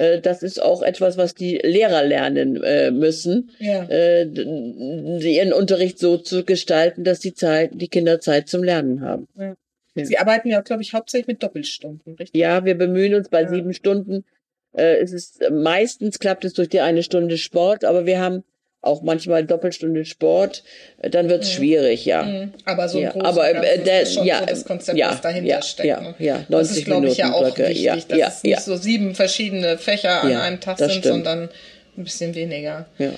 [0.00, 3.84] Äh, das ist auch etwas, was die Lehrer lernen äh, müssen, ja.
[3.84, 9.28] äh, ihren Unterricht so zu gestalten, dass die Zeit, die Kinder Zeit zum Lernen haben.
[9.38, 9.54] Ja.
[9.94, 12.40] Sie arbeiten ja, glaube ich, hauptsächlich mit Doppelstunden, richtig?
[12.40, 13.48] Ja, wir bemühen uns bei ja.
[13.48, 14.24] sieben Stunden.
[14.72, 18.44] Es ist meistens klappt es durch die eine Stunde Sport, aber wir haben
[18.82, 20.62] auch manchmal Doppelstunde Sport,
[21.02, 21.54] äh, dann wird es mhm.
[21.54, 22.22] schwierig, ja.
[22.22, 22.52] Mhm.
[22.64, 25.20] Aber so ein ja, aber äh, der, ist schon ja, so das Konzept, ja, das
[25.20, 25.88] dahinter ja, steckt.
[25.88, 26.14] Ja, ne?
[26.18, 27.68] ja, 90 das ist, glaube ich, ja auch Blöcke.
[27.68, 31.04] wichtig, ja, dass ja, es nicht so sieben verschiedene Fächer an einem Tag sind, stimmt.
[31.04, 31.48] sondern
[31.96, 32.86] ein bisschen weniger.
[32.98, 33.12] Ja.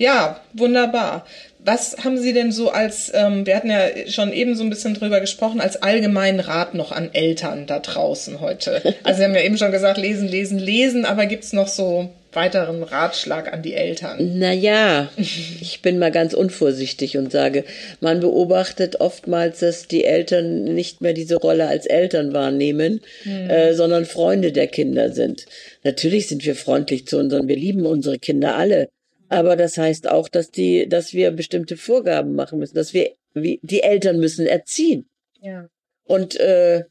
[0.00, 1.26] Ja, wunderbar.
[1.58, 4.94] Was haben Sie denn so als, ähm, wir hatten ja schon eben so ein bisschen
[4.94, 8.80] drüber gesprochen, als allgemeinen Rat noch an Eltern da draußen heute?
[9.04, 12.82] Also Sie haben ja eben schon gesagt, lesen, lesen, lesen, aber gibt's noch so weiteren
[12.82, 14.38] Ratschlag an die Eltern?
[14.38, 17.64] Naja, ich bin mal ganz unvorsichtig und sage,
[18.00, 23.50] man beobachtet oftmals, dass die Eltern nicht mehr diese Rolle als Eltern wahrnehmen, hm.
[23.50, 25.46] äh, sondern Freunde der Kinder sind.
[25.84, 28.88] Natürlich sind wir freundlich zu unseren, wir lieben unsere Kinder alle.
[29.28, 33.60] Aber das heißt auch, dass die, dass wir bestimmte Vorgaben machen müssen, dass wir, wie,
[33.62, 35.08] die Eltern müssen erziehen.
[35.40, 35.68] Ja.
[36.04, 36.84] Und äh,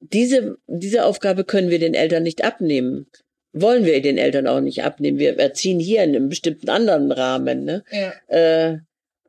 [0.00, 3.06] diese, diese Aufgabe können wir den Eltern nicht abnehmen.
[3.60, 5.18] Wollen wir den Eltern auch nicht abnehmen.
[5.18, 7.64] Wir erziehen hier in einem bestimmten anderen Rahmen.
[7.64, 7.84] Ne?
[7.90, 8.12] Ja.
[8.28, 8.78] Äh,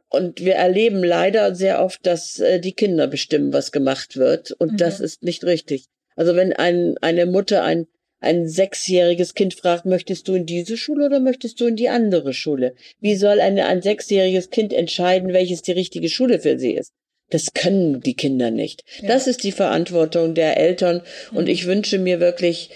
[0.10, 4.52] und wir erleben leider sehr oft, dass äh, die Kinder bestimmen, was gemacht wird.
[4.52, 4.78] Und mhm.
[4.78, 5.86] das ist nicht richtig.
[6.16, 7.88] Also wenn ein, eine Mutter ein
[8.20, 12.34] ein sechsjähriges Kind fragt, möchtest du in diese Schule oder möchtest du in die andere
[12.34, 12.74] Schule?
[13.00, 16.94] Wie soll eine, ein sechsjähriges Kind entscheiden, welches die richtige Schule für sie ist?
[17.30, 18.84] Das können die Kinder nicht.
[19.02, 19.10] Ja.
[19.10, 21.02] Das ist die Verantwortung der Eltern.
[21.32, 21.50] Und mhm.
[21.50, 22.70] ich wünsche mir wirklich,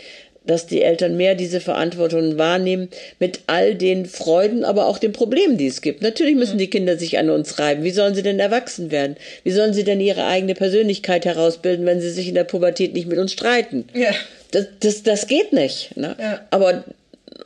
[0.45, 2.89] dass die Eltern mehr diese Verantwortung wahrnehmen
[3.19, 6.01] mit all den Freuden, aber auch den Problemen, die es gibt.
[6.01, 7.83] Natürlich müssen die Kinder sich an uns reiben.
[7.83, 9.17] Wie sollen sie denn erwachsen werden?
[9.43, 13.07] Wie sollen sie denn ihre eigene Persönlichkeit herausbilden, wenn sie sich in der Pubertät nicht
[13.07, 13.85] mit uns streiten?
[13.93, 14.11] Ja.
[14.49, 15.95] Das, das, das geht nicht.
[15.95, 16.15] Ne?
[16.19, 16.41] Ja.
[16.49, 16.83] Aber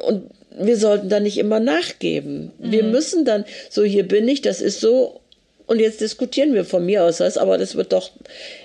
[0.03, 0.23] und
[0.57, 2.51] wir sollten da nicht immer nachgeben.
[2.59, 2.71] Mhm.
[2.71, 5.19] Wir müssen dann, so hier bin ich, das ist so,
[5.67, 8.11] und jetzt diskutieren wir von mir aus das, aber das wird doch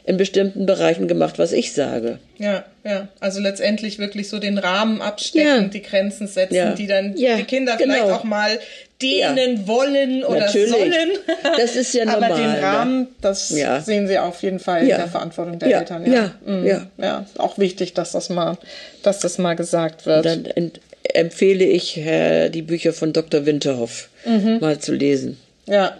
[0.05, 2.19] in bestimmten Bereichen gemacht, was ich sage.
[2.37, 3.09] Ja, ja.
[3.21, 5.69] Also letztendlich wirklich so den Rahmen abstecken, ja.
[5.69, 6.73] die Grenzen setzen, ja.
[6.73, 7.95] die dann ja, die Kinder genau.
[7.95, 8.59] vielleicht auch mal
[9.01, 10.71] dehnen wollen oder Natürlich.
[10.71, 11.11] sollen.
[11.57, 12.25] Das ist ja normal.
[12.33, 12.63] Aber den ne?
[12.63, 16.11] Rahmen, das sehen Sie auf jeden Fall in der Verantwortung der Eltern.
[16.11, 16.67] Ja, mhm.
[16.67, 16.87] ja.
[16.99, 17.27] ja.
[17.39, 18.59] Auch wichtig, dass das mal,
[19.03, 20.27] dass das mal gesagt wird.
[20.27, 20.73] Und dann
[21.15, 23.47] empfehle ich die Bücher von Dr.
[23.47, 24.59] Winterhoff mhm.
[24.61, 25.39] mal zu lesen.
[25.67, 25.97] Ja,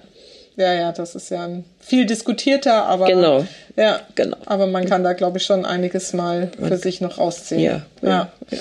[0.61, 3.47] ja, ja, das ist ja ein viel diskutierter, aber genau.
[3.77, 4.37] ja, genau.
[4.47, 7.61] Aber man kann da, glaube ich, schon einiges mal für man, sich noch rausziehen.
[7.61, 8.09] Ja, ja,
[8.51, 8.59] ja.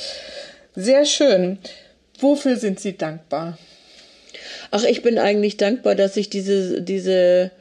[0.76, 1.60] Sehr schön.
[2.20, 3.58] Wofür sind Sie dankbar?
[4.72, 7.52] Ach, ich bin eigentlich dankbar, dass ich diese diese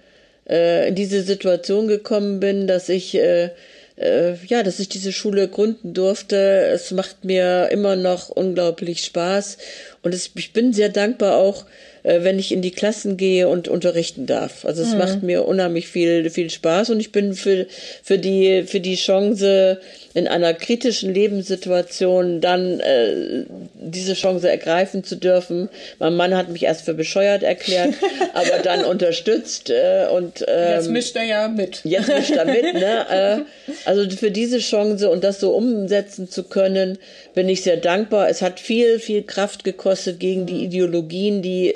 [0.48, 3.50] äh, in diese Situation gekommen bin, dass ich äh,
[3.96, 6.36] äh, ja, dass ich diese Schule gründen durfte.
[6.72, 9.58] Es macht mir immer noch unglaublich Spaß
[10.02, 11.64] und es, ich bin sehr dankbar auch,
[12.02, 14.64] äh, wenn ich in die Klassen gehe und unterrichten darf.
[14.64, 14.98] Also es mhm.
[14.98, 17.66] macht mir unheimlich viel, viel Spaß und ich bin für,
[18.02, 19.80] für die, für die Chance,
[20.18, 23.44] in einer kritischen Lebenssituation dann äh,
[23.74, 25.68] diese Chance ergreifen zu dürfen.
[26.00, 27.94] Mein Mann hat mich erst für bescheuert erklärt,
[28.34, 31.82] aber dann unterstützt äh, und ähm, jetzt mischt er ja mit.
[31.84, 32.98] Jetzt mischt er mit, ne?
[33.08, 33.38] Äh,
[33.84, 36.98] also für diese Chance und das so umsetzen zu können,
[37.38, 38.28] bin ich sehr dankbar.
[38.28, 41.72] Es hat viel, viel Kraft gekostet gegen die Ideologien, die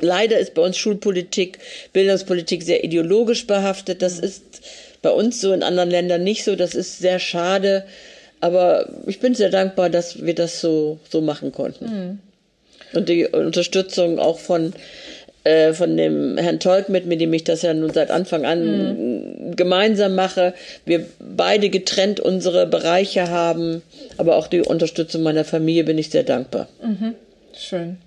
[0.00, 1.58] leider ist bei uns Schulpolitik,
[1.92, 4.00] Bildungspolitik sehr ideologisch behaftet.
[4.00, 4.42] Das ist
[5.02, 6.56] bei uns so, in anderen Ländern nicht so.
[6.56, 7.84] Das ist sehr schade.
[8.40, 11.84] Aber ich bin sehr dankbar, dass wir das so, so machen konnten.
[11.84, 12.18] Mhm.
[12.94, 14.72] Und die Unterstützung auch von,
[15.44, 19.48] äh, von dem Herrn Tolk mit, mit dem ich das ja nun seit Anfang an
[19.48, 19.56] mhm.
[19.56, 20.54] gemeinsam mache.
[20.84, 23.82] Wir beide getrennt unsere Bereiche haben,
[24.18, 26.68] aber auch die Unterstützung meiner Familie bin ich sehr dankbar.
[26.82, 27.14] Mhm.
[27.56, 27.98] Schön.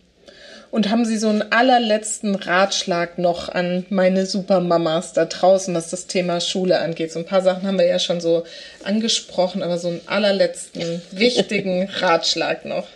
[0.72, 6.08] Und haben Sie so einen allerletzten Ratschlag noch an meine Supermamas da draußen, was das
[6.08, 7.14] Thema Schule angeht?
[7.14, 8.44] So ein paar Sachen haben wir ja schon so
[8.84, 12.88] angesprochen, aber so einen allerletzten wichtigen Ratschlag noch.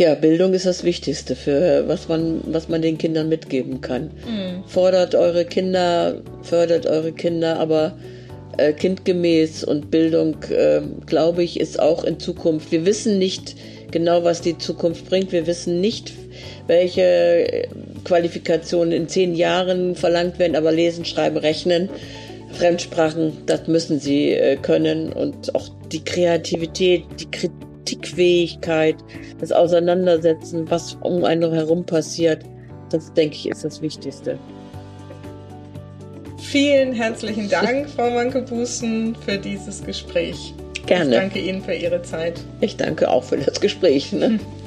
[0.00, 4.04] Ja, Bildung ist das Wichtigste für was man, was man den Kindern mitgeben kann.
[4.04, 4.64] Mhm.
[4.66, 7.98] Fordert eure Kinder, fördert eure Kinder, aber
[8.56, 12.72] äh, kindgemäß und Bildung, äh, glaube ich, ist auch in Zukunft.
[12.72, 13.56] Wir wissen nicht
[13.90, 15.32] genau, was die Zukunft bringt.
[15.32, 16.14] Wir wissen nicht,
[16.66, 17.68] welche
[18.04, 21.90] Qualifikationen in zehn Jahren verlangt werden, aber lesen, schreiben, rechnen,
[22.54, 27.30] Fremdsprachen, das müssen sie äh, können und auch die Kreativität, die
[27.84, 28.96] Kritikfähigkeit,
[29.38, 32.44] das Auseinandersetzen, was um einen herum passiert.
[32.90, 34.38] Das, denke ich, ist das Wichtigste.
[36.38, 40.54] Vielen herzlichen Dank, Frau Wanke-Bußen, für dieses Gespräch.
[40.86, 41.10] Gerne.
[41.10, 42.40] Ich danke Ihnen für Ihre Zeit.
[42.60, 44.12] Ich danke auch für das Gespräch.
[44.12, 44.40] Ne?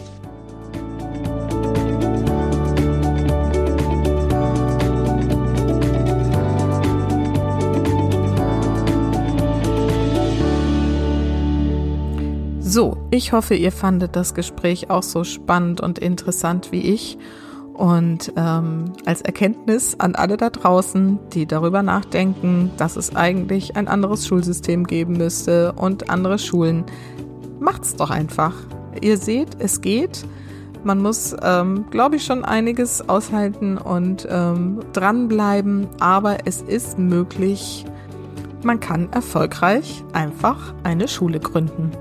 [12.74, 17.20] So, ich hoffe, ihr fandet das Gespräch auch so spannend und interessant wie ich.
[17.76, 23.88] Und ähm, als Erkenntnis an alle da draußen, die darüber nachdenken, dass es eigentlich ein
[23.88, 26.84] anderes Schulsystem geben müsste und andere Schulen,
[27.60, 28.56] macht's doch einfach.
[29.02, 30.26] Ihr seht, es geht.
[30.84, 37.86] Man muss, ähm, glaube ich, schon einiges aushalten und ähm, dranbleiben, aber es ist möglich.
[38.64, 41.92] Man kann erfolgreich einfach eine Schule gründen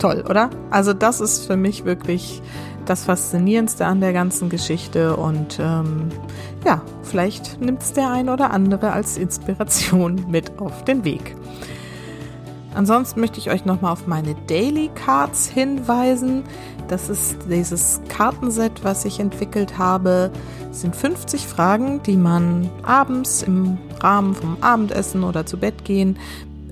[0.00, 0.50] toll, oder?
[0.70, 2.42] Also das ist für mich wirklich
[2.86, 6.08] das Faszinierendste an der ganzen Geschichte und ähm,
[6.64, 11.36] ja, vielleicht nimmt es der ein oder andere als Inspiration mit auf den Weg.
[12.74, 16.44] Ansonsten möchte ich euch nochmal auf meine Daily Cards hinweisen.
[16.88, 20.30] Das ist dieses Kartenset, was ich entwickelt habe.
[20.70, 26.16] Es sind 50 Fragen, die man abends im Rahmen vom Abendessen oder zu Bett gehen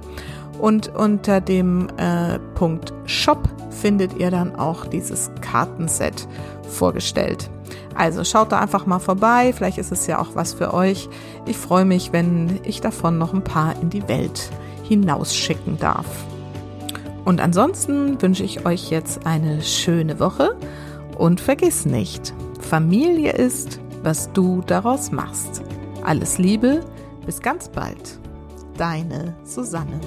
[0.57, 6.27] und unter dem äh, Punkt Shop findet ihr dann auch dieses Kartenset
[6.67, 7.51] vorgestellt.
[7.93, 11.07] Also schaut da einfach mal vorbei, vielleicht ist es ja auch was für euch.
[11.45, 14.49] Ich freue mich, wenn ich davon noch ein paar in die Welt
[14.81, 16.07] hinausschicken darf.
[17.25, 20.55] Und ansonsten wünsche ich euch jetzt eine schöne Woche
[21.17, 25.61] und vergiss nicht, Familie ist, was du daraus machst.
[26.03, 26.81] Alles Liebe,
[27.25, 28.19] bis ganz bald.
[28.77, 29.99] Deine Susanne.